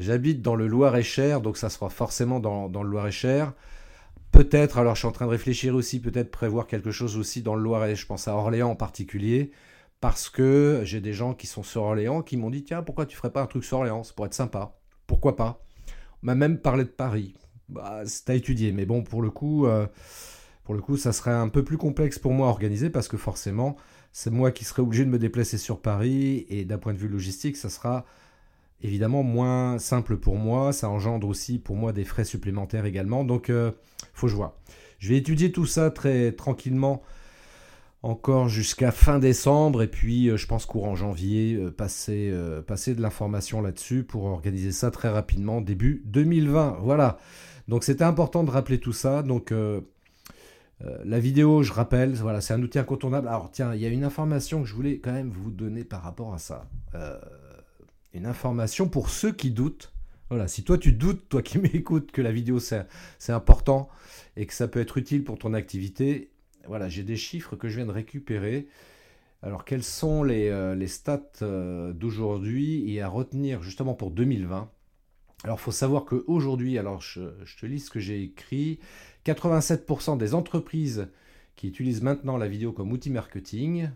j'habite 0.02 0.42
dans 0.42 0.56
le 0.56 0.68
Loir-et-Cher, 0.68 1.42
donc 1.42 1.58
ça 1.58 1.70
sera 1.70 1.90
forcément 1.90 2.40
dans, 2.40 2.84
le 2.84 2.90
Loir-et-Cher. 2.90 3.54
Peut-être, 4.32 4.78
alors 4.78 4.96
je 4.96 5.00
suis 5.00 5.08
en 5.08 5.12
train 5.12 5.26
de 5.26 5.32
réfléchir 5.32 5.76
aussi, 5.76 6.00
peut-être 6.00 6.32
prévoir 6.32 6.68
quelque 6.68 6.92
chose 6.92 7.18
aussi 7.18 7.42
dans 7.42 7.56
le 7.56 7.62
Loiret, 7.62 7.96
je 7.96 8.06
pense 8.06 8.28
à 8.28 8.36
Orléans 8.36 8.72
en 8.72 8.76
particulier, 8.76 9.52
parce 10.00 10.30
que 10.30 10.82
j'ai 10.84 11.02
des 11.02 11.14
gens 11.14 11.34
qui 11.34 11.48
sont 11.48 11.64
sur 11.64 11.84
Orléans 11.84 12.22
qui 12.22 12.38
m'ont 12.38 12.50
dit 12.50 12.64
tiens, 12.64 12.82
pourquoi 12.82 13.06
tu 13.06 13.16
ferais 13.16 13.32
pas 13.32 13.42
un 13.42 13.48
truc 13.48 13.64
sur 13.64 13.78
Orléans? 13.78 14.04
Ça 14.04 14.14
pourrait 14.14 14.28
être 14.28 14.34
sympa. 14.34 14.78
Pourquoi 15.06 15.36
pas? 15.36 15.64
On 16.24 16.28
m'a 16.28 16.36
même 16.36 16.58
parlé 16.60 16.86
de 16.86 16.90
Paris. 16.90 17.36
Bah, 17.70 18.02
c'est 18.06 18.30
à 18.30 18.34
étudier, 18.34 18.72
mais 18.72 18.86
bon, 18.86 19.04
pour 19.04 19.22
le 19.22 19.30
coup, 19.30 19.66
euh, 19.66 19.86
pour 20.64 20.76
le 20.76 20.82
coup, 20.82 20.98
ça 20.98 21.14
serait 21.14 21.32
un 21.32 21.50
peu 21.50 21.64
plus 21.64 21.78
complexe 21.78 22.18
pour 22.18 22.32
moi 22.32 22.48
à 22.48 22.50
organiser 22.50 22.90
parce 22.90 23.08
que 23.08 23.18
forcément, 23.18 23.76
c'est 24.12 24.30
moi 24.30 24.52
qui 24.52 24.66
serais 24.66 24.82
obligé 24.82 25.06
de 25.06 25.10
me 25.10 25.20
déplacer 25.20 25.58
sur 25.58 25.82
Paris 25.82 26.46
et 26.50 26.66
d'un 26.66 26.78
point 26.78 26.94
de 26.94 26.98
vue 26.98 27.08
logistique, 27.08 27.58
ça 27.58 27.70
sera 27.70 28.06
évidemment 28.84 29.24
moins 29.24 29.78
simple 29.80 30.18
pour 30.18 30.36
moi. 30.38 30.74
Ça 30.74 30.90
engendre 30.90 31.28
aussi 31.28 31.60
pour 31.60 31.76
moi 31.76 31.94
des 31.94 32.06
frais 32.06 32.26
supplémentaires 32.26 32.86
également. 32.86 33.24
Donc, 33.24 33.50
euh, 33.50 33.72
faut 34.14 34.28
que 34.28 34.32
je 34.32 34.36
vois. 34.36 34.60
Je 35.00 35.10
vais 35.10 35.18
étudier 35.18 35.52
tout 35.52 35.66
ça 35.66 35.90
très 35.92 36.32
tranquillement 36.32 37.02
encore 38.04 38.50
jusqu'à 38.50 38.92
fin 38.92 39.20
décembre 39.20 39.84
et 39.84 39.88
puis 39.88 40.28
euh, 40.28 40.36
je 40.36 40.48
pense 40.48 40.66
courant 40.66 40.96
janvier 40.96 41.54
euh, 41.54 41.70
passer, 41.70 42.34
passer 42.66 42.96
de 42.96 43.02
l'information 43.02 43.62
là-dessus 43.62 44.04
pour 44.04 44.26
organiser 44.26 44.72
ça 44.72 44.92
très 44.92 45.10
rapidement 45.10 45.62
début 45.62 46.04
2020. 46.06 46.80
Voilà. 46.82 47.18
Donc 47.68 47.84
c'était 47.84 48.04
important 48.04 48.44
de 48.44 48.52
rappeler 48.52 48.80
tout 48.80 48.94
ça. 48.94 49.24
Donc 49.24 49.52
euh, 50.86 50.98
la 51.04 51.20
vidéo, 51.20 51.64
je 51.64 51.74
rappelle, 51.74 52.14
voilà, 52.14 52.42
c'est 52.42 52.54
un 52.54 52.62
outil 52.62 52.80
incontournable. 52.80 53.28
Alors 53.28 53.52
tiens, 53.52 53.74
il 53.74 53.82
y 53.82 53.86
a 53.86 53.90
une 53.90 54.04
information 54.04 54.62
que 54.62 54.68
je 54.68 54.74
voulais 54.74 54.98
quand 54.98 55.12
même 55.12 55.30
vous 55.30 55.52
donner 55.52 55.84
par 55.84 56.02
rapport 56.02 56.34
à 56.34 56.38
ça. 56.38 56.66
Euh, 56.96 57.20
une 58.14 58.26
information 58.26 58.90
pour 58.90 59.10
ceux 59.10 59.32
qui 59.32 59.52
doutent. 59.52 59.94
Voilà, 60.30 60.48
si 60.48 60.64
toi 60.64 60.78
tu 60.78 60.94
doutes, 60.94 61.28
toi 61.30 61.42
qui 61.42 61.58
m'écoutes, 61.60 62.12
que 62.12 62.22
la 62.22 62.32
vidéo 62.32 62.60
c'est 62.60 62.86
important 63.30 63.90
et 64.36 64.46
que 64.46 64.54
ça 64.54 64.68
peut 64.68 64.80
être 64.80 64.98
utile 64.98 65.24
pour 65.24 65.38
ton 65.38 65.54
activité, 65.54 66.32
voilà, 66.68 66.90
j'ai 66.90 67.04
des 67.04 67.18
chiffres 67.18 67.56
que 67.56 67.68
je 67.68 67.78
viens 67.78 67.86
de 67.86 67.92
récupérer. 67.92 68.68
Alors 69.42 69.66
quels 69.66 69.84
sont 69.84 70.24
les, 70.24 70.50
euh, 70.50 70.76
les 70.76 70.88
stats 70.88 71.42
d'aujourd'hui 71.42 72.94
et 72.94 73.02
à 73.02 73.08
retenir 73.08 73.64
justement 73.64 73.96
pour 73.96 74.12
2020 74.12 74.72
Alors, 75.44 75.58
il 75.60 75.62
faut 75.62 75.72
savoir 75.72 76.06
qu'aujourd'hui, 76.06 76.78
alors 76.78 77.02
je, 77.02 77.22
te 77.60 77.66
lis 77.66 77.80
ce 77.80 77.90
que 77.90 78.00
j'ai 78.00 78.22
écrit, 78.22 78.80
87% 79.26 80.18
des 80.18 80.34
entreprises 80.36 81.10
qui 81.56 81.68
utilisent 81.68 82.04
maintenant 82.04 82.38
la 82.38 82.48
vidéo 82.48 82.72
comme 82.72 82.92
outil 82.92 83.10
marketing, 83.10 83.90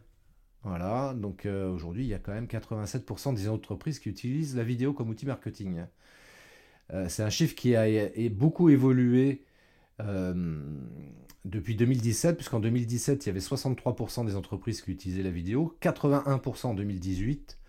voilà, 0.65 1.13
donc 1.13 1.45
euh, 1.45 1.69
aujourd'hui, 1.69 2.05
il 2.05 2.07
y 2.07 2.15
a 2.15 2.17
quand 2.17 2.33
même 2.33 2.47
87% 2.47 3.35
des 3.35 3.49
entreprises 3.49 3.99
qui 3.99 4.09
utilisent 4.09 4.55
la 4.55 4.63
vidéo 4.63 4.93
comme 4.93 5.09
outil 5.09 5.27
marketing. 5.27 5.85
Euh, 6.91 7.05
c'est 7.07 7.21
un 7.21 7.29
chiffre 7.29 7.53
qui 7.53 7.75
a, 7.75 7.85
beaucoup 8.31 8.69
évolué 8.69 9.43
euh, 9.99 10.63
depuis 11.45 11.75
2017, 11.75 12.35
puisqu'en 12.35 12.59
2017, 12.59 13.25
il 13.25 13.27
y 13.27 13.29
avait 13.29 13.39
63% 13.41 14.25
des 14.25 14.35
entreprises 14.35 14.81
qui 14.81 14.89
utilisaient 14.89 15.21
la 15.21 15.29
vidéo, 15.29 15.77
81% 15.83 16.65
en 16.65 16.73
2018 16.73 17.59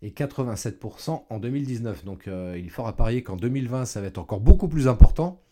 et 0.00 0.10
87% 0.10 1.24
en 1.28 1.38
2019. 1.38 2.06
Donc 2.06 2.22
il 2.26 2.64
est 2.64 2.70
fort 2.70 2.88
à 2.88 2.96
parier 2.96 3.22
qu'en 3.22 3.36
2020, 3.36 3.84
ça 3.84 4.00
va 4.00 4.06
être 4.06 4.16
encore 4.16 4.40
beaucoup 4.40 4.68
plus 4.68 4.88
important. 4.88 5.42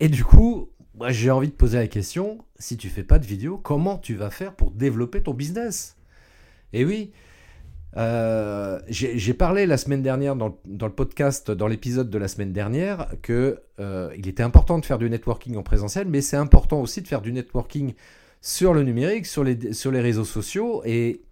Et 0.00 0.08
du 0.08 0.24
coup, 0.24 0.70
moi 0.94 1.12
j'ai 1.12 1.30
envie 1.30 1.48
de 1.48 1.54
poser 1.54 1.78
la 1.78 1.86
question, 1.86 2.44
si 2.58 2.76
tu 2.76 2.88
fais 2.88 3.04
pas 3.04 3.20
de 3.20 3.26
vidéo, 3.26 3.58
comment 3.58 3.96
tu 3.96 4.16
vas 4.16 4.30
faire 4.30 4.56
pour 4.56 4.72
développer 4.72 5.22
ton 5.22 5.34
business? 5.34 5.96
Et 6.72 6.84
oui, 6.84 7.12
euh, 7.96 8.80
j'ai 8.88 9.34
parlé 9.34 9.66
la 9.66 9.76
semaine 9.76 10.02
dernière 10.02 10.36
dans, 10.36 10.56
le 10.66 10.92
podcast, 10.92 11.50
dans 11.50 11.66
l'épisode 11.66 12.10
de 12.10 12.18
la 12.18 12.28
semaine 12.28 12.52
dernière, 12.52 13.08
que 13.22 13.60
euh, 13.80 14.14
il 14.16 14.28
était 14.28 14.42
important 14.42 14.78
de 14.78 14.84
faire 14.84 14.98
du 14.98 15.10
networking 15.10 15.56
en 15.56 15.62
présentiel, 15.62 16.06
mais 16.08 16.20
c'est 16.20 16.36
important 16.36 16.80
aussi 16.80 17.02
de 17.02 17.08
faire 17.08 17.20
du 17.20 17.32
networking 17.32 17.94
sur 18.40 18.74
le 18.74 18.82
numérique, 18.82 19.26
sur 19.26 19.44
les, 19.44 20.00
réseaux 20.00 20.24
sociaux 20.24 20.82
et 20.84 21.22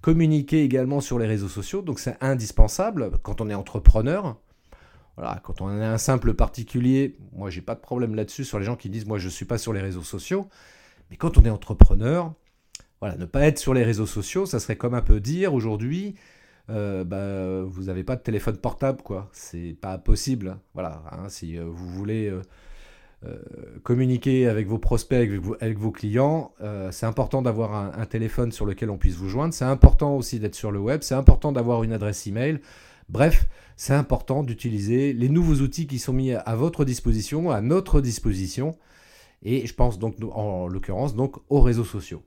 communiquer 0.00 0.64
également 0.64 1.00
sur 1.00 1.18
les 1.18 1.26
réseaux 1.26 1.48
sociaux. 1.48 1.82
Donc 1.82 2.00
c'est 2.00 2.16
indispensable 2.20 3.12
quand 3.22 3.40
on 3.40 3.48
est 3.48 3.54
entrepreneur. 3.54 4.36
Voilà, 5.16 5.40
quand 5.44 5.60
on 5.60 5.70
est 5.78 5.84
un 5.84 5.98
simple 5.98 6.34
particulier, 6.34 7.16
moi 7.32 7.50
j'ai 7.50 7.60
pas 7.60 7.74
de 7.74 7.80
problème 7.80 8.14
là-dessus 8.14 8.44
sur 8.44 8.58
les 8.58 8.64
gens 8.64 8.76
qui 8.76 8.88
disent 8.88 9.06
moi 9.06 9.18
je 9.18 9.28
suis 9.28 9.44
pas 9.44 9.58
sur 9.58 9.72
les 9.72 9.80
réseaux 9.80 10.02
sociaux. 10.02 10.48
Mais 11.10 11.16
quand 11.16 11.38
on 11.38 11.44
est 11.44 11.50
entrepreneur, 11.50 12.32
voilà, 13.02 13.16
ne 13.16 13.24
pas 13.24 13.40
être 13.46 13.58
sur 13.58 13.74
les 13.74 13.82
réseaux 13.82 14.06
sociaux, 14.06 14.46
ça 14.46 14.60
serait 14.60 14.76
comme 14.76 14.94
un 14.94 15.02
peu 15.02 15.18
dire 15.18 15.54
aujourd'hui, 15.54 16.14
euh, 16.70 17.02
bah, 17.02 17.64
vous 17.68 17.86
n'avez 17.86 18.04
pas 18.04 18.14
de 18.14 18.20
téléphone 18.20 18.56
portable, 18.56 19.02
quoi. 19.02 19.28
C'est 19.32 19.76
pas 19.80 19.98
possible. 19.98 20.56
Voilà, 20.74 21.02
hein, 21.10 21.28
si 21.28 21.58
euh, 21.58 21.64
vous 21.64 21.88
voulez 21.88 22.32
euh, 23.24 23.42
communiquer 23.82 24.46
avec 24.46 24.68
vos 24.68 24.78
prospects, 24.78 25.28
avec, 25.60 25.78
vos 25.78 25.90
clients, 25.90 26.54
c'est 26.92 27.04
important 27.04 27.42
d'avoir 27.42 27.74
un, 27.74 27.90
un, 28.00 28.06
téléphone 28.06 28.52
sur 28.52 28.66
lequel 28.66 28.88
on 28.88 28.98
puisse 28.98 29.16
vous 29.16 29.28
joindre. 29.28 29.52
C'est 29.52 29.64
important 29.64 30.16
aussi 30.16 30.38
d'être 30.38 30.54
sur 30.54 30.70
le 30.70 30.78
web. 30.78 31.00
C'est 31.02 31.16
important 31.16 31.50
d'avoir 31.50 31.82
une 31.82 31.92
adresse 31.92 32.28
email. 32.28 32.60
Bref, 33.08 33.48
c'est 33.76 33.94
important 33.94 34.44
d'utiliser 34.44 35.12
les 35.12 35.28
nouveaux 35.28 35.60
outils 35.60 35.88
qui 35.88 35.98
sont 35.98 36.12
mis 36.12 36.34
à 36.34 36.54
votre 36.54 36.84
disposition, 36.84 37.50
à 37.50 37.62
notre 37.62 38.00
disposition. 38.00 38.76
Et 39.42 39.66
je 39.66 39.74
pense 39.74 39.98
donc 39.98 40.14
en 40.30 40.68
l'occurrence 40.68 41.16
donc 41.16 41.38
aux 41.48 41.60
réseaux 41.60 41.84
sociaux. 41.84 42.22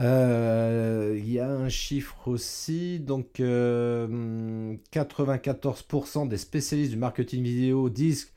Euh, 0.00 1.14
il 1.18 1.30
y 1.30 1.38
a 1.38 1.48
un 1.48 1.68
chiffre 1.68 2.28
aussi, 2.28 2.98
donc 2.98 3.38
94% 3.38 6.24
euh, 6.24 6.28
des 6.28 6.38
spécialistes 6.38 6.92
du 6.92 6.96
marketing 6.96 7.42
vidéo 7.42 7.90
disent 7.90 8.32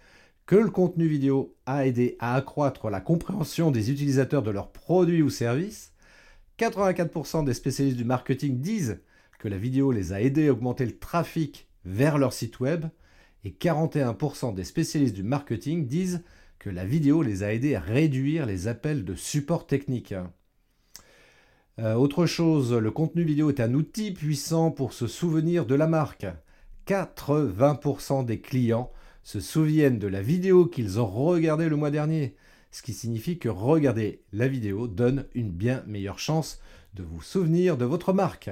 que 0.45 0.55
le 0.55 0.69
contenu 0.69 1.07
vidéo 1.07 1.55
a 1.65 1.87
aidé 1.87 2.17
à 2.19 2.35
accroître 2.35 2.89
la 2.89 3.01
compréhension 3.01 3.71
des 3.71 3.91
utilisateurs 3.91 4.43
de 4.43 4.51
leurs 4.51 4.71
produits 4.71 5.23
ou 5.23 5.29
services. 5.29 5.93
84% 6.59 7.45
des 7.45 7.53
spécialistes 7.53 7.97
du 7.97 8.05
marketing 8.05 8.61
disent 8.61 9.01
que 9.39 9.47
la 9.47 9.57
vidéo 9.57 9.91
les 9.91 10.13
a 10.13 10.21
aidés 10.21 10.49
à 10.49 10.51
augmenter 10.51 10.85
le 10.85 10.97
trafic 10.97 11.67
vers 11.83 12.17
leur 12.17 12.33
site 12.33 12.59
web. 12.59 12.85
Et 13.43 13.51
41% 13.51 14.53
des 14.53 14.63
spécialistes 14.63 15.15
du 15.15 15.23
marketing 15.23 15.87
disent 15.87 16.23
que 16.59 16.69
la 16.69 16.85
vidéo 16.85 17.21
les 17.21 17.43
a 17.43 17.53
aidés 17.53 17.75
à 17.75 17.79
réduire 17.79 18.45
les 18.45 18.67
appels 18.67 19.05
de 19.05 19.15
support 19.15 19.67
technique. 19.67 20.13
Euh, 21.77 21.95
autre 21.95 22.25
chose, 22.25 22.71
le 22.73 22.89
contenu 22.89 23.23
vidéo 23.23 23.49
est 23.49 23.59
un 23.59 23.73
outil 23.73 24.11
puissant 24.11 24.71
pour 24.71 24.93
se 24.93 25.07
souvenir 25.07 25.65
de 25.65 25.75
la 25.75 25.87
marque. 25.87 26.25
80% 26.87 28.23
des 28.23 28.39
clients 28.39 28.91
se 29.23 29.41
souviennent 29.41 29.99
de 29.99 30.07
la 30.07 30.21
vidéo 30.21 30.67
qu'ils 30.67 31.01
ont 31.01 31.05
regardée 31.05 31.67
le 31.67 31.75
mois 31.75 31.91
dernier, 31.91 32.35
ce 32.71 32.81
qui 32.81 32.93
signifie 32.93 33.39
que 33.39 33.49
regarder 33.49 34.21
la 34.31 34.47
vidéo 34.47 34.87
donne 34.87 35.25
une 35.33 35.51
bien 35.51 35.83
meilleure 35.85 36.19
chance 36.19 36.61
de 36.93 37.03
vous 37.03 37.21
souvenir 37.21 37.75
de 37.75 37.83
votre 37.83 38.13
marque. 38.13 38.49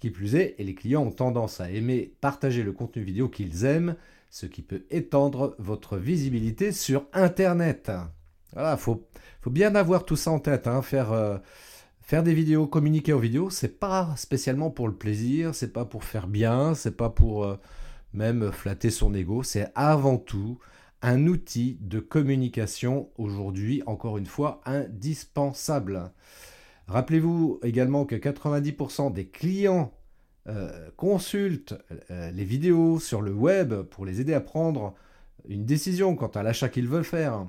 Qui 0.00 0.10
plus 0.10 0.34
est, 0.34 0.56
et 0.58 0.64
les 0.64 0.74
clients 0.74 1.04
ont 1.04 1.12
tendance 1.12 1.60
à 1.60 1.70
aimer 1.70 2.14
partager 2.20 2.64
le 2.64 2.72
contenu 2.72 3.02
vidéo 3.02 3.28
qu'ils 3.28 3.64
aiment, 3.64 3.94
ce 4.28 4.46
qui 4.46 4.62
peut 4.62 4.84
étendre 4.90 5.54
votre 5.60 5.98
visibilité 5.98 6.72
sur 6.72 7.06
Internet. 7.12 7.92
Voilà, 8.52 8.76
faut, 8.76 9.06
bien 9.46 9.76
avoir 9.76 10.04
tout 10.04 10.16
ça 10.16 10.32
en 10.32 10.40
tête, 10.40 10.66
hein, 10.66 10.82
faire... 10.82 11.12
Euh, 11.12 11.38
Faire 12.06 12.22
des 12.22 12.34
vidéos, 12.34 12.68
communiquer 12.68 13.14
en 13.14 13.18
vidéo, 13.18 13.50
c'est 13.50 13.80
pas 13.80 14.14
spécialement 14.16 14.70
pour 14.70 14.86
le 14.86 14.94
plaisir, 14.94 15.56
c'est 15.56 15.72
pas 15.72 15.84
pour 15.84 16.04
faire 16.04 16.28
bien, 16.28 16.76
c'est 16.76 16.96
pas 16.96 17.10
pour 17.10 17.42
euh, 17.42 17.56
même 18.12 18.52
flatter 18.52 18.90
son 18.90 19.12
ego, 19.12 19.42
c'est 19.42 19.72
avant 19.74 20.16
tout 20.16 20.60
un 21.02 21.26
outil 21.26 21.78
de 21.80 21.98
communication 21.98 23.10
aujourd'hui, 23.18 23.82
encore 23.86 24.18
une 24.18 24.26
fois, 24.26 24.60
indispensable. 24.66 26.12
Rappelez-vous 26.86 27.58
également 27.64 28.04
que 28.04 28.14
90% 28.14 29.12
des 29.12 29.26
clients 29.26 29.92
euh, 30.46 30.88
consultent 30.96 31.74
euh, 32.12 32.30
les 32.30 32.44
vidéos 32.44 33.00
sur 33.00 33.20
le 33.20 33.32
web 33.32 33.74
pour 33.82 34.06
les 34.06 34.20
aider 34.20 34.32
à 34.32 34.40
prendre 34.40 34.94
une 35.48 35.64
décision 35.64 36.14
quant 36.14 36.28
à 36.28 36.44
l'achat 36.44 36.68
qu'ils 36.68 36.86
veulent 36.86 37.02
faire. 37.02 37.48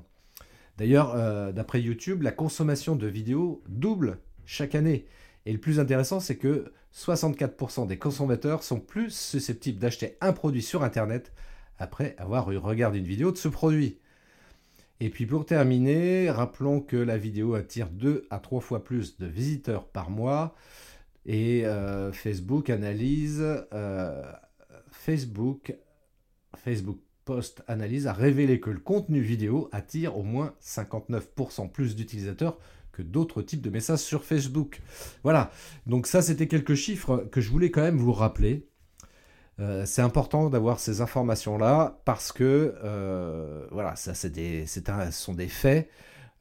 D'ailleurs, 0.80 1.54
d'après 1.54 1.82
YouTube, 1.82 2.22
la 2.22 2.32
consommation 2.32 2.96
de 2.96 3.08
vidéos 3.08 3.64
double 3.68 4.20
chaque 4.48 4.74
année. 4.74 5.06
Et 5.46 5.54
le 5.54 5.60
plus 5.60 5.80
intéressant, 5.80 6.20
c'est 6.20 6.38
que 6.38 6.74
64% 6.96 7.86
des 7.86 7.98
consommateurs 7.98 8.64
sont 8.64 8.80
plus 8.80 9.12
susceptibles 9.12 9.78
d'acheter 9.78 10.18
un 10.20 10.34
produit 10.34 10.64
sur 10.64 10.84
Internet 10.84 11.32
après 11.78 12.16
avoir 12.18 12.48
regardé 12.48 12.98
une 12.98 13.06
vidéo 13.06 13.32
de 13.32 13.38
ce 13.38 13.48
produit. 13.48 14.00
Et 15.00 15.12
puis 15.12 15.28
pour 15.28 15.46
terminer, 15.46 16.32
rappelons 16.32 16.82
que 16.82 16.98
la 16.98 17.18
vidéo 17.18 17.54
attire 17.54 17.90
2 17.90 18.26
à 18.32 18.40
3 18.40 18.62
fois 18.62 18.84
plus 18.84 19.18
de 19.20 19.28
visiteurs 19.28 19.86
par 19.86 20.10
mois. 20.10 20.56
Et 21.28 21.66
euh, 21.66 22.12
Facebook 22.12 22.70
analyse, 22.72 23.44
euh, 23.74 24.24
Facebook, 24.90 25.76
Facebook 26.56 27.00
Post 27.28 27.64
Analyse 27.68 28.08
a 28.08 28.14
révélé 28.14 28.60
que 28.60 28.72
le 28.72 28.80
contenu 28.80 29.22
vidéo 29.22 29.70
attire 29.72 30.18
au 30.18 30.24
moins 30.24 30.56
59% 30.64 31.70
plus 31.70 31.96
d'utilisateurs 31.96 32.58
d'autres 33.02 33.42
types 33.42 33.62
de 33.62 33.70
messages 33.70 34.00
sur 34.00 34.24
Facebook. 34.24 34.82
Voilà, 35.24 35.52
donc 35.86 36.08
ça 36.08 36.22
c'était 36.22 36.48
quelques 36.48 36.76
chiffres 36.76 37.28
que 37.32 37.42
je 37.42 37.50
voulais 37.50 37.72
quand 37.72 37.82
même 37.82 37.98
vous 37.98 38.14
rappeler. 38.14 38.68
Euh, 39.60 39.86
c'est 39.86 40.04
important 40.04 40.50
d'avoir 40.50 40.80
ces 40.80 41.02
informations-là 41.02 42.00
parce 42.06 42.32
que 42.32 42.76
euh, 42.84 43.66
voilà, 43.72 43.96
ça 43.96 44.14
c'est 44.14 44.30
des, 44.30 44.66
ce 44.68 44.82
sont 45.12 45.34
des 45.34 45.48
faits 45.48 45.90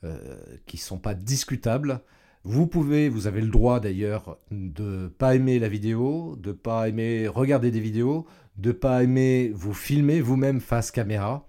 euh, 0.04 0.36
qui 0.66 0.76
ne 0.76 0.82
sont 0.82 0.98
pas 0.98 1.14
discutables. 1.14 2.00
Vous 2.48 2.68
pouvez, 2.68 3.08
vous 3.08 3.26
avez 3.26 3.40
le 3.40 3.48
droit 3.48 3.80
d'ailleurs 3.80 4.38
de 4.52 5.08
pas 5.08 5.34
aimer 5.34 5.58
la 5.58 5.68
vidéo, 5.68 6.36
de 6.38 6.52
pas 6.52 6.88
aimer 6.88 7.26
regarder 7.26 7.72
des 7.72 7.80
vidéos, 7.80 8.24
de 8.56 8.70
pas 8.70 9.02
aimer 9.02 9.50
vous 9.52 9.74
filmer 9.74 10.20
vous-même 10.20 10.60
face 10.60 10.92
caméra. 10.92 11.48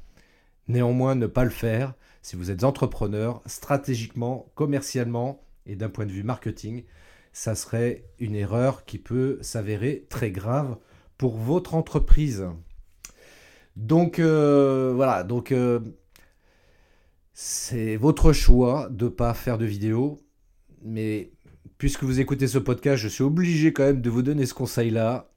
Néanmoins, 0.68 1.14
ne 1.14 1.28
pas 1.28 1.44
le 1.44 1.52
faire, 1.52 1.94
si 2.24 2.36
vous 2.36 2.50
êtes 2.50 2.64
entrepreneur, 2.64 3.44
stratégiquement, 3.46 4.52
commercialement 4.56 5.46
et 5.68 5.76
d'un 5.76 5.90
point 5.90 6.08
de 6.08 6.12
vue 6.12 6.24
marketing, 6.24 6.84
ça 7.32 7.54
serait 7.54 8.06
une 8.18 8.34
erreur 8.34 8.84
qui 8.84 8.98
peut 8.98 9.38
s'avérer 9.42 10.08
très 10.10 10.32
grave 10.32 10.78
pour 11.20 11.38
votre 11.38 11.76
entreprise. 11.76 12.48
Donc 13.76 14.18
euh, 14.18 14.94
voilà, 14.96 15.24
donc 15.24 15.52
euh, 15.52 15.80
c'est 17.34 17.98
votre 17.98 18.34
choix 18.34 18.90
de 18.90 19.06
ne 19.06 19.10
pas 19.10 19.36
faire 19.36 19.60
de 19.60 19.66
vidéo, 19.66 20.24
mais 20.84 21.32
puisque 21.78 22.04
vous 22.04 22.20
écoutez 22.20 22.48
ce 22.48 22.58
podcast, 22.58 23.02
je 23.02 23.08
suis 23.08 23.24
obligé 23.24 23.74
quand 23.74 23.84
même 23.84 24.02
de 24.02 24.10
vous 24.10 24.22
donner 24.22 24.46
ce 24.46 24.54
conseil-là. 24.54 25.32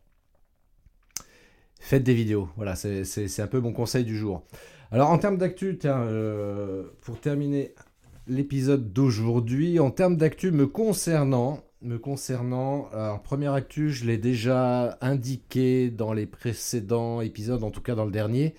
Faites 1.81 2.03
des 2.03 2.15
vidéos, 2.15 2.49
voilà, 2.57 2.77
c'est 2.77 3.41
un 3.41 3.47
peu 3.47 3.61
mon 3.61 3.73
conseil 3.73 4.05
du 4.05 4.17
jour. 4.17 4.45
Alors 4.93 5.11
en 5.11 5.19
termes 5.19 5.39
d'actu, 5.39 5.79
euh, 5.85 6.85
pour 7.01 7.21
terminer 7.21 7.75
l'épisode 8.27 8.93
d'aujourd'hui, 8.93 9.79
en 9.79 9.91
termes 9.91 10.17
d'actu 10.17 10.51
me 10.51 10.67
concernant, 10.67 11.63
me 11.83 11.99
concernant, 11.99 12.89
alors 12.93 13.23
première 13.23 13.55
actu, 13.55 13.91
je 13.91 14.05
l'ai 14.05 14.19
déjà 14.19 14.99
indiqué 15.01 15.91
dans 15.91 16.13
les 16.13 16.27
précédents 16.27 17.21
épisodes, 17.21 17.65
en 17.65 17.71
tout 17.71 17.81
cas 17.81 17.95
dans 17.95 18.05
le 18.05 18.11
dernier. 18.11 18.55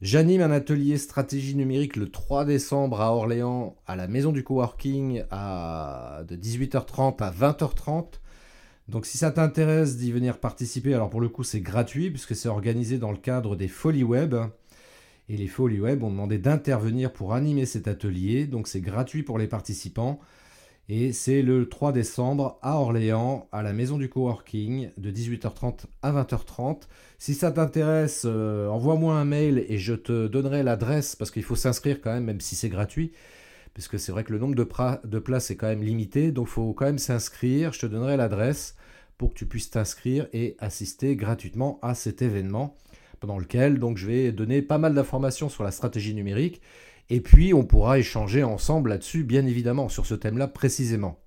J'anime 0.00 0.42
un 0.42 0.52
atelier 0.52 0.96
stratégie 0.96 1.56
numérique 1.56 1.96
le 1.96 2.08
3 2.08 2.44
décembre 2.44 3.00
à 3.00 3.12
Orléans, 3.12 3.74
à 3.84 3.96
la 3.96 4.06
maison 4.06 4.30
du 4.30 4.44
coworking, 4.44 5.24
de 5.24 6.36
18h30 6.36 7.20
à 7.20 7.32
20h30. 7.32 8.04
Donc 8.86 9.06
si 9.06 9.18
ça 9.18 9.32
t'intéresse 9.32 9.96
d'y 9.96 10.12
venir 10.12 10.38
participer, 10.38 10.94
alors 10.94 11.10
pour 11.10 11.20
le 11.20 11.28
coup 11.28 11.42
c'est 11.42 11.60
gratuit 11.60 12.10
puisque 12.10 12.36
c'est 12.36 12.48
organisé 12.48 12.98
dans 12.98 13.10
le 13.10 13.18
cadre 13.18 13.56
des 13.56 13.66
Folies 13.66 14.04
Web. 14.04 14.36
Et 15.28 15.36
les 15.36 15.48
Folies 15.48 15.80
Web 15.80 16.04
ont 16.04 16.10
demandé 16.10 16.38
d'intervenir 16.38 17.12
pour 17.12 17.34
animer 17.34 17.66
cet 17.66 17.88
atelier. 17.88 18.46
Donc 18.46 18.68
c'est 18.68 18.80
gratuit 18.80 19.24
pour 19.24 19.36
les 19.36 19.48
participants. 19.48 20.20
Et 20.90 21.12
c'est 21.12 21.42
le 21.42 21.68
3 21.68 21.92
décembre 21.92 22.58
à 22.62 22.76
Orléans, 22.76 23.46
à 23.52 23.62
la 23.62 23.74
maison 23.74 23.98
du 23.98 24.08
coworking, 24.08 24.88
de 24.96 25.10
18h30 25.10 25.84
à 26.00 26.12
20h30. 26.12 26.84
Si 27.18 27.34
ça 27.34 27.52
t'intéresse, 27.52 28.22
euh, 28.24 28.68
envoie-moi 28.68 29.14
un 29.14 29.26
mail 29.26 29.66
et 29.68 29.76
je 29.76 29.92
te 29.92 30.28
donnerai 30.28 30.62
l'adresse, 30.62 31.14
parce 31.14 31.30
qu'il 31.30 31.42
faut 31.42 31.56
s'inscrire 31.56 32.00
quand 32.00 32.14
même, 32.14 32.24
même 32.24 32.40
si 32.40 32.56
c'est 32.56 32.70
gratuit. 32.70 33.12
Parce 33.74 33.86
que 33.86 33.98
c'est 33.98 34.12
vrai 34.12 34.24
que 34.24 34.32
le 34.32 34.38
nombre 34.38 34.54
de, 34.54 35.18
places 35.18 35.50
est 35.50 35.56
quand 35.56 35.66
même 35.66 35.82
limité, 35.82 36.32
donc 36.32 36.46
il 36.48 36.52
faut 36.52 36.72
quand 36.72 36.86
même 36.86 36.98
s'inscrire. 36.98 37.74
Je 37.74 37.80
te 37.80 37.86
donnerai 37.86 38.16
l'adresse 38.16 38.74
pour 39.18 39.34
que 39.34 39.34
tu 39.34 39.44
puisses 39.44 39.70
t'inscrire 39.70 40.26
et 40.32 40.56
assister 40.58 41.16
gratuitement 41.16 41.78
à 41.82 41.94
cet 41.94 42.22
événement, 42.22 42.78
pendant 43.20 43.38
lequel 43.38 43.78
donc 43.78 43.98
je 43.98 44.06
vais 44.06 44.32
donner 44.32 44.62
pas 44.62 44.78
mal 44.78 44.94
d'informations 44.94 45.50
sur 45.50 45.64
la 45.64 45.70
stratégie 45.70 46.14
numérique 46.14 46.62
et 47.10 47.20
puis, 47.20 47.54
on 47.54 47.64
pourra 47.64 47.98
échanger 47.98 48.44
ensemble 48.44 48.90
là-dessus, 48.90 49.24
bien 49.24 49.46
évidemment, 49.46 49.88
sur 49.88 50.04
ce 50.04 50.14
thème-là 50.14 50.46
précisément. 50.48 51.18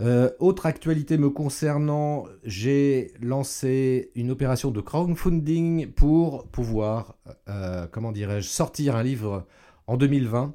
Euh, 0.00 0.30
autre 0.38 0.66
actualité 0.66 1.18
me 1.18 1.28
concernant, 1.28 2.24
j'ai 2.44 3.12
lancé 3.20 4.12
une 4.14 4.30
opération 4.30 4.70
de 4.70 4.80
crowdfunding 4.80 5.88
pour 5.88 6.46
pouvoir, 6.48 7.16
euh, 7.48 7.86
comment 7.90 8.12
dirais-je, 8.12 8.48
sortir 8.48 8.96
un 8.96 9.02
livre 9.02 9.46
en 9.86 9.96
2020. 9.96 10.54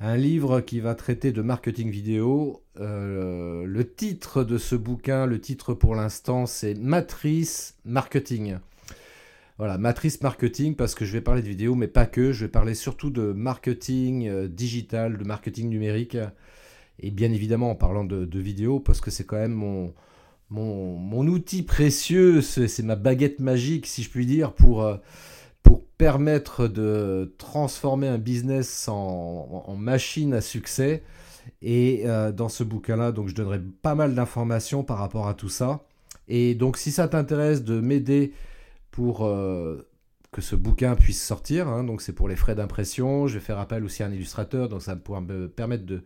Un 0.00 0.16
livre 0.16 0.60
qui 0.60 0.80
va 0.80 0.96
traiter 0.96 1.30
de 1.30 1.42
marketing 1.42 1.90
vidéo. 1.90 2.64
Euh, 2.80 3.64
le 3.66 3.94
titre 3.94 4.42
de 4.42 4.58
ce 4.58 4.74
bouquin, 4.74 5.26
le 5.26 5.40
titre 5.40 5.74
pour 5.74 5.94
l'instant, 5.94 6.46
c'est 6.46 6.74
Matrice 6.74 7.76
Marketing. 7.84 8.56
Voilà, 9.58 9.78
matrice 9.78 10.20
marketing, 10.22 10.74
parce 10.74 10.94
que 10.94 11.04
je 11.04 11.12
vais 11.12 11.20
parler 11.20 11.42
de 11.42 11.48
vidéo, 11.48 11.74
mais 11.74 11.88
pas 11.88 12.06
que. 12.06 12.32
Je 12.32 12.46
vais 12.46 12.50
parler 12.50 12.74
surtout 12.74 13.10
de 13.10 13.32
marketing 13.32 14.28
euh, 14.28 14.48
digital, 14.48 15.18
de 15.18 15.24
marketing 15.24 15.68
numérique. 15.68 16.16
Et 16.98 17.10
bien 17.10 17.32
évidemment 17.32 17.70
en 17.70 17.74
parlant 17.74 18.04
de, 18.04 18.38
vidéo, 18.38 18.80
parce 18.80 19.00
que 19.00 19.10
c'est 19.10 19.24
quand 19.24 19.36
même 19.36 19.52
mon, 19.52 19.92
mon, 20.50 21.26
outil 21.26 21.62
précieux, 21.62 22.40
c'est 22.42 22.82
ma 22.82 22.96
baguette 22.96 23.40
magique, 23.40 23.86
si 23.86 24.02
je 24.02 24.10
puis 24.10 24.26
dire, 24.26 24.52
pour, 24.52 24.82
euh, 24.82 24.96
pour 25.62 25.84
permettre 25.84 26.68
de 26.68 27.34
transformer 27.38 28.08
un 28.08 28.18
business 28.18 28.88
en, 28.88 29.74
machine 29.76 30.34
à 30.34 30.40
succès. 30.40 31.02
Et 31.60 32.02
euh, 32.06 32.30
dans 32.30 32.48
ce 32.48 32.62
bouquin-là, 32.62 33.10
donc 33.10 33.28
je 33.28 33.34
donnerai 33.34 33.60
pas 33.82 33.94
mal 33.94 34.14
d'informations 34.14 34.84
par 34.84 34.98
rapport 34.98 35.28
à 35.28 35.34
tout 35.34 35.48
ça. 35.48 35.84
Et 36.28 36.54
donc 36.54 36.76
si 36.76 36.92
ça 36.92 37.08
t'intéresse 37.08 37.64
de 37.64 37.80
m'aider 37.80 38.32
pour 38.92 39.24
euh, 39.24 39.88
que 40.30 40.40
ce 40.40 40.54
bouquin 40.54 40.94
puisse 40.94 41.20
sortir. 41.20 41.66
Hein. 41.66 41.82
donc 41.82 42.00
c'est 42.00 42.12
pour 42.12 42.28
les 42.28 42.36
frais 42.36 42.54
d'impression. 42.54 43.26
Je 43.26 43.34
vais 43.34 43.44
faire 43.44 43.58
appel 43.58 43.82
aussi 43.82 44.04
à 44.04 44.06
un 44.06 44.12
illustrateur, 44.12 44.68
donc 44.68 44.82
ça 44.82 44.94
pourra 44.94 45.20
me 45.20 45.48
permettre 45.48 45.84
de, 45.84 46.04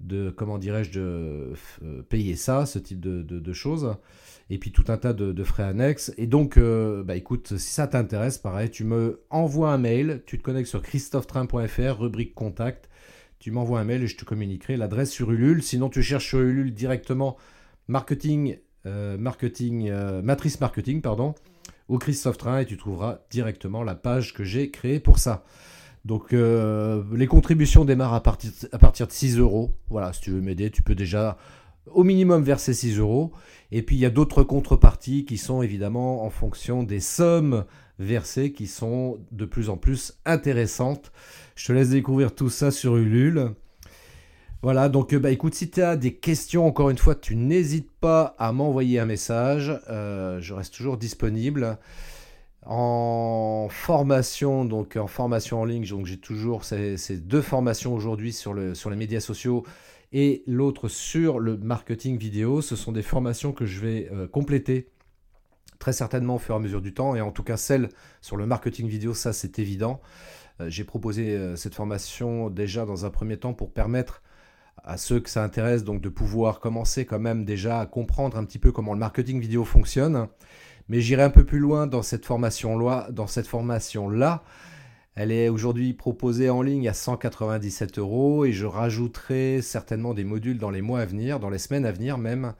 de 0.00 0.28
comment 0.30 0.58
dirais-je, 0.58 0.92
de 0.92 1.54
euh, 1.82 2.02
payer 2.02 2.36
ça, 2.36 2.66
ce 2.66 2.78
type 2.78 3.00
de, 3.00 3.52
choses. 3.54 3.94
Et 4.50 4.58
puis 4.58 4.70
tout 4.70 4.84
un 4.88 4.98
tas 4.98 5.14
de, 5.14 5.44
frais 5.44 5.62
annexes. 5.62 6.12
Et 6.18 6.26
donc, 6.26 6.58
euh, 6.58 7.02
bah 7.02 7.16
écoute, 7.16 7.56
si 7.56 7.72
ça 7.72 7.86
t'intéresse, 7.86 8.38
pareil, 8.38 8.70
tu 8.70 8.84
me 8.84 9.22
envoies 9.30 9.70
un 9.70 9.78
mail, 9.78 10.22
tu 10.26 10.36
te 10.38 10.42
connectes 10.42 10.68
sur 10.68 10.82
christophetrain.fr, 10.82 11.98
rubrique 11.98 12.34
contact, 12.34 12.90
tu 13.38 13.50
m'envoies 13.50 13.80
un 13.80 13.84
mail 13.84 14.02
et 14.02 14.06
je 14.06 14.16
te 14.16 14.24
communiquerai 14.24 14.76
l'adresse 14.76 15.10
sur 15.10 15.30
Ulule. 15.30 15.62
Sinon, 15.62 15.88
tu 15.88 16.02
cherches 16.02 16.28
sur 16.28 16.40
Ulule 16.40 16.74
directement 16.74 17.36
marketing, 17.88 18.58
marketing, 18.84 19.90
matrice 20.22 20.60
marketing, 20.60 21.00
pardon 21.00 21.34
au 21.88 21.98
Christophe 21.98 22.38
Train 22.38 22.60
et 22.60 22.66
tu 22.66 22.76
trouveras 22.76 23.20
directement 23.30 23.82
la 23.82 23.94
page 23.94 24.34
que 24.34 24.44
j'ai 24.44 24.70
créée 24.70 25.00
pour 25.00 25.18
ça. 25.18 25.44
Donc 26.04 26.32
euh, 26.32 27.02
les 27.14 27.26
contributions 27.26 27.84
démarrent 27.84 28.14
à 28.14 28.22
partir, 28.22 28.50
à 28.72 28.78
partir 28.78 29.06
de 29.06 29.12
6 29.12 29.38
euros. 29.38 29.74
Voilà, 29.88 30.12
si 30.12 30.20
tu 30.20 30.30
veux 30.30 30.40
m'aider, 30.40 30.70
tu 30.70 30.82
peux 30.82 30.94
déjà 30.94 31.36
au 31.86 32.04
minimum 32.04 32.42
verser 32.42 32.74
6 32.74 32.98
euros. 32.98 33.32
Et 33.72 33.82
puis 33.82 33.96
il 33.96 34.00
y 34.00 34.06
a 34.06 34.10
d'autres 34.10 34.42
contreparties 34.44 35.24
qui 35.24 35.36
sont 35.36 35.62
évidemment 35.62 36.24
en 36.24 36.30
fonction 36.30 36.82
des 36.82 37.00
sommes 37.00 37.64
versées 37.98 38.52
qui 38.52 38.66
sont 38.66 39.18
de 39.32 39.44
plus 39.44 39.68
en 39.68 39.76
plus 39.76 40.18
intéressantes. 40.24 41.12
Je 41.56 41.66
te 41.66 41.72
laisse 41.72 41.90
découvrir 41.90 42.34
tout 42.34 42.50
ça 42.50 42.70
sur 42.70 42.96
Ulule. 42.96 43.52
Voilà, 44.62 44.88
donc 44.88 45.12
euh, 45.12 45.18
bah 45.18 45.30
écoute, 45.30 45.54
si 45.54 45.70
tu 45.70 45.82
as 45.82 45.96
des 45.96 46.14
questions, 46.14 46.66
encore 46.66 46.88
une 46.88 46.96
fois, 46.96 47.14
tu 47.14 47.36
n'hésites 47.36 47.90
pas 47.90 48.34
à 48.38 48.52
m'envoyer 48.52 48.98
un 48.98 49.04
message. 49.04 49.78
Euh, 49.90 50.40
je 50.40 50.54
reste 50.54 50.74
toujours 50.74 50.96
disponible. 50.96 51.78
En 52.64 53.68
formation, 53.70 54.64
donc 54.64 54.96
en 54.96 55.06
formation 55.06 55.60
en 55.60 55.64
ligne, 55.64 55.84
j'ai 56.04 56.18
toujours 56.18 56.64
ces, 56.64 56.96
deux 57.18 57.42
formations 57.42 57.94
aujourd'hui 57.94 58.32
sur 58.32 58.54
les 58.54 58.96
médias 58.96 59.20
sociaux 59.20 59.64
et 60.12 60.42
l'autre 60.46 60.88
sur 60.88 61.38
le 61.38 61.56
marketing 61.58 62.18
vidéo. 62.18 62.62
Ce 62.62 62.74
sont 62.74 62.92
des 62.92 63.02
formations 63.02 63.52
que 63.52 63.66
je 63.66 63.80
vais 63.80 64.08
euh, 64.10 64.26
compléter 64.26 64.88
très 65.78 65.92
certainement 65.92 66.36
au 66.36 66.38
fur 66.38 66.54
et 66.54 66.58
à 66.58 66.60
mesure 66.60 66.80
du 66.80 66.94
temps. 66.94 67.14
Et 67.14 67.20
en 67.20 67.30
tout 67.30 67.44
cas, 67.44 67.58
celle 67.58 67.90
sur 68.22 68.36
le 68.36 68.46
marketing 68.46 68.88
vidéo, 68.88 69.12
ça 69.12 69.34
c'est 69.34 69.58
évident. 69.58 70.00
j'ai 70.66 70.84
proposé 70.84 71.54
cette 71.56 71.74
formation 71.74 72.48
déjà 72.48 72.86
dans 72.86 73.04
un 73.04 73.10
premier 73.10 73.36
temps 73.36 73.52
pour 73.52 73.72
permettre 73.72 74.22
à 74.84 74.96
ceux 74.96 75.20
que 75.20 75.30
ça 75.30 75.42
intéresse 75.42 75.84
donc 75.84 76.00
de 76.00 76.08
pouvoir 76.08 76.60
commencer 76.60 77.04
quand 77.06 77.18
même 77.18 77.44
déjà 77.44 77.80
à 77.80 77.86
comprendre 77.86 78.36
un 78.36 78.44
petit 78.44 78.58
peu 78.58 78.72
comment 78.72 78.92
le 78.92 78.98
marketing 78.98 79.40
vidéo 79.40 79.64
fonctionne. 79.64 80.28
Mais 80.88 81.00
j'irai 81.00 81.22
un 81.22 81.30
peu 81.30 81.44
plus 81.44 81.58
loin 81.58 81.86
dans 81.86 82.02
cette 82.02 82.24
formation-là. 82.24 83.08
Dans 83.10 83.26
cette 83.26 83.48
formation-là, 83.48 84.44
elle 85.16 85.32
est 85.32 85.48
aujourd'hui 85.48 85.94
proposée 85.94 86.50
en 86.50 86.62
ligne 86.62 86.88
à 86.88 86.92
197 86.92 87.98
euros 87.98 88.44
et 88.44 88.52
je 88.52 88.66
rajouterai 88.66 89.62
certainement 89.62 90.14
des 90.14 90.24
modules 90.24 90.58
dans 90.58 90.70
les 90.70 90.82
mois 90.82 91.00
à 91.00 91.06
venir, 91.06 91.40
dans 91.40 91.50
les 91.50 91.58
semaines 91.58 91.86
à 91.86 91.92
venir 91.92 92.18
même, 92.18 92.52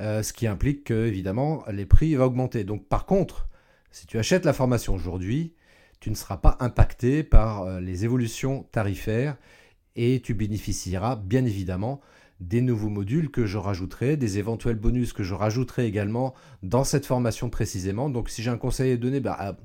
euh, 0.00 0.22
ce 0.22 0.32
qui 0.32 0.46
implique 0.46 0.84
que 0.84 1.06
évidemment 1.06 1.64
les 1.70 1.86
prix 1.86 2.14
vont 2.16 2.24
augmenter. 2.24 2.64
Donc 2.64 2.86
par 2.86 3.06
contre, 3.06 3.48
si 3.90 4.06
tu 4.06 4.18
achètes 4.18 4.44
la 4.44 4.52
formation 4.52 4.94
aujourd'hui, 4.94 5.54
tu 6.00 6.10
ne 6.10 6.14
seras 6.14 6.36
pas 6.36 6.56
impacté 6.60 7.22
par 7.22 7.62
euh, 7.62 7.80
les 7.80 8.04
évolutions 8.04 8.64
tarifaires 8.72 9.36
et 9.98 10.20
tu 10.20 10.32
bénéficieras 10.32 11.16
bien 11.16 11.44
évidemment 11.44 12.00
des 12.40 12.60
nouveaux 12.60 12.88
modules 12.88 13.30
que 13.30 13.46
je 13.46 13.58
rajouterai, 13.58 14.16
des 14.16 14.38
éventuels 14.38 14.76
bonus 14.76 15.12
que 15.12 15.24
je 15.24 15.34
rajouterai 15.34 15.86
également 15.86 16.34
dans 16.62 16.84
cette 16.84 17.04
formation 17.04 17.50
précisément. 17.50 18.08
Donc 18.08 18.30
si 18.30 18.42
j'ai 18.42 18.50
un 18.50 18.56
conseil 18.56 18.92
à 18.92 18.96
donner, 18.96 19.18
bah, 19.18 19.36
ah, 19.38 19.56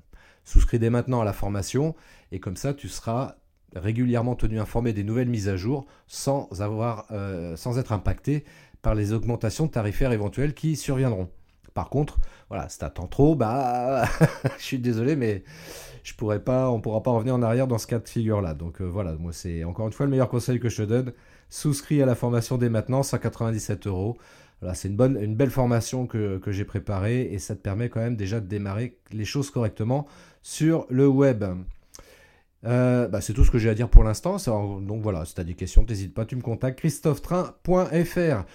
souscris 0.43 0.79
dès 0.79 0.89
maintenant 0.89 1.21
à 1.21 1.25
la 1.25 1.33
formation 1.33 1.95
et 2.31 2.39
comme 2.39 2.57
ça 2.57 2.73
tu 2.73 2.89
seras 2.89 3.35
régulièrement 3.75 4.35
tenu 4.35 4.59
informé 4.59 4.91
des 4.91 5.03
nouvelles 5.03 5.29
mises 5.29 5.49
à 5.49 5.55
jour 5.55 5.85
sans, 6.07 6.49
avoir, 6.61 7.05
euh, 7.11 7.55
sans 7.55 7.77
être 7.77 7.91
impacté 7.91 8.43
par 8.81 8.95
les 8.95 9.13
augmentations 9.13 9.67
tarifaires 9.67 10.11
éventuelles 10.11 10.55
qui 10.55 10.75
surviendront. 10.75 11.29
Par 11.73 11.89
contre, 11.89 12.19
voilà, 12.49 12.69
si 12.69 12.79
t'attends 12.79 13.07
trop, 13.07 13.35
bah, 13.35 14.05
je 14.57 14.63
suis 14.63 14.79
désolé, 14.79 15.15
mais 15.15 15.43
je 16.03 16.13
pourrais 16.13 16.43
pas, 16.43 16.69
on 16.69 16.81
pourra 16.81 17.01
pas 17.01 17.11
revenir 17.11 17.33
en 17.33 17.41
arrière 17.41 17.67
dans 17.67 17.77
ce 17.77 17.87
cas 17.87 17.99
de 17.99 18.07
figure-là. 18.07 18.53
Donc 18.53 18.81
euh, 18.81 18.85
voilà, 18.85 19.13
moi 19.13 19.31
c'est 19.33 19.63
encore 19.63 19.87
une 19.87 19.93
fois 19.93 20.05
le 20.05 20.11
meilleur 20.11 20.29
conseil 20.29 20.59
que 20.59 20.69
je 20.69 20.77
te 20.77 20.87
donne. 20.87 21.13
Souscris 21.49 22.01
à 22.01 22.05
la 22.05 22.15
formation 22.15 22.57
dès 22.57 22.69
maintenant, 22.69 23.03
197 23.03 23.87
euros. 23.87 24.17
Voilà, 24.59 24.75
c'est 24.75 24.87
une 24.87 24.95
bonne, 24.95 25.17
une 25.21 25.35
belle 25.35 25.49
formation 25.49 26.07
que, 26.07 26.39
j'ai 26.47 26.65
préparée 26.65 27.23
et 27.33 27.39
ça 27.39 27.55
te 27.55 27.61
permet 27.61 27.89
quand 27.89 27.99
même 27.99 28.15
déjà 28.15 28.39
de 28.39 28.47
démarrer 28.47 28.97
les 29.11 29.25
choses 29.25 29.49
correctement 29.49 30.07
sur 30.41 30.85
le 30.89 31.07
web. 31.07 31.43
Euh, 32.65 33.07
bah, 33.09 33.19
c'est 33.19 33.33
tout 33.33 33.43
ce 33.43 33.51
que 33.51 33.57
j'ai 33.57 33.69
à 33.69 33.73
dire 33.73 33.89
pour 33.89 34.03
l'instant. 34.03 34.37
Donc 34.81 35.01
voilà, 35.01 35.25
si 35.25 35.35
tu 35.35 35.41
as 35.41 35.43
des 35.43 35.55
questions, 35.55 35.83
n'hésite 35.83 36.13
pas, 36.13 36.25
tu 36.25 36.35
me 36.35 36.41
contactes 36.41 36.79
christophetrain.fr. 36.79 38.45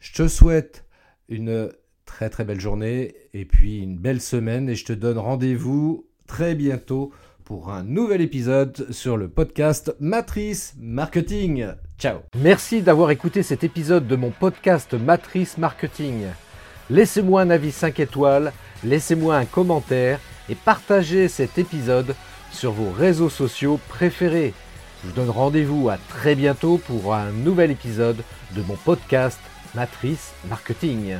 Je 0.00 0.12
te 0.14 0.28
souhaite 0.28 0.86
une 1.28 1.70
très 2.08 2.30
très 2.30 2.44
belle 2.44 2.58
journée 2.58 3.14
et 3.34 3.44
puis 3.44 3.78
une 3.78 3.96
belle 3.96 4.20
semaine 4.20 4.68
et 4.68 4.74
je 4.74 4.86
te 4.86 4.92
donne 4.94 5.18
rendez-vous 5.18 6.06
très 6.26 6.54
bientôt 6.54 7.12
pour 7.44 7.70
un 7.70 7.84
nouvel 7.84 8.22
épisode 8.22 8.90
sur 8.90 9.16
le 9.16 9.28
podcast 9.28 9.94
Matrice 10.00 10.74
Marketing. 10.80 11.68
Ciao 11.98 12.20
Merci 12.40 12.82
d'avoir 12.82 13.10
écouté 13.10 13.42
cet 13.42 13.62
épisode 13.62 14.08
de 14.08 14.16
mon 14.16 14.30
podcast 14.30 14.94
Matrice 14.94 15.58
Marketing. 15.58 16.24
Laissez-moi 16.90 17.42
un 17.42 17.50
avis 17.50 17.72
5 17.72 18.00
étoiles, 18.00 18.52
laissez-moi 18.82 19.36
un 19.36 19.44
commentaire 19.44 20.18
et 20.48 20.54
partagez 20.54 21.28
cet 21.28 21.58
épisode 21.58 22.16
sur 22.50 22.72
vos 22.72 22.90
réseaux 22.90 23.30
sociaux 23.30 23.78
préférés. 23.90 24.54
Je 25.02 25.08
vous 25.08 25.14
donne 25.14 25.30
rendez-vous 25.30 25.90
à 25.90 25.98
très 26.08 26.34
bientôt 26.34 26.78
pour 26.78 27.14
un 27.14 27.30
nouvel 27.30 27.70
épisode 27.70 28.24
de 28.56 28.62
mon 28.62 28.76
podcast 28.76 29.38
Matrice 29.74 30.32
Marketing. 30.48 31.18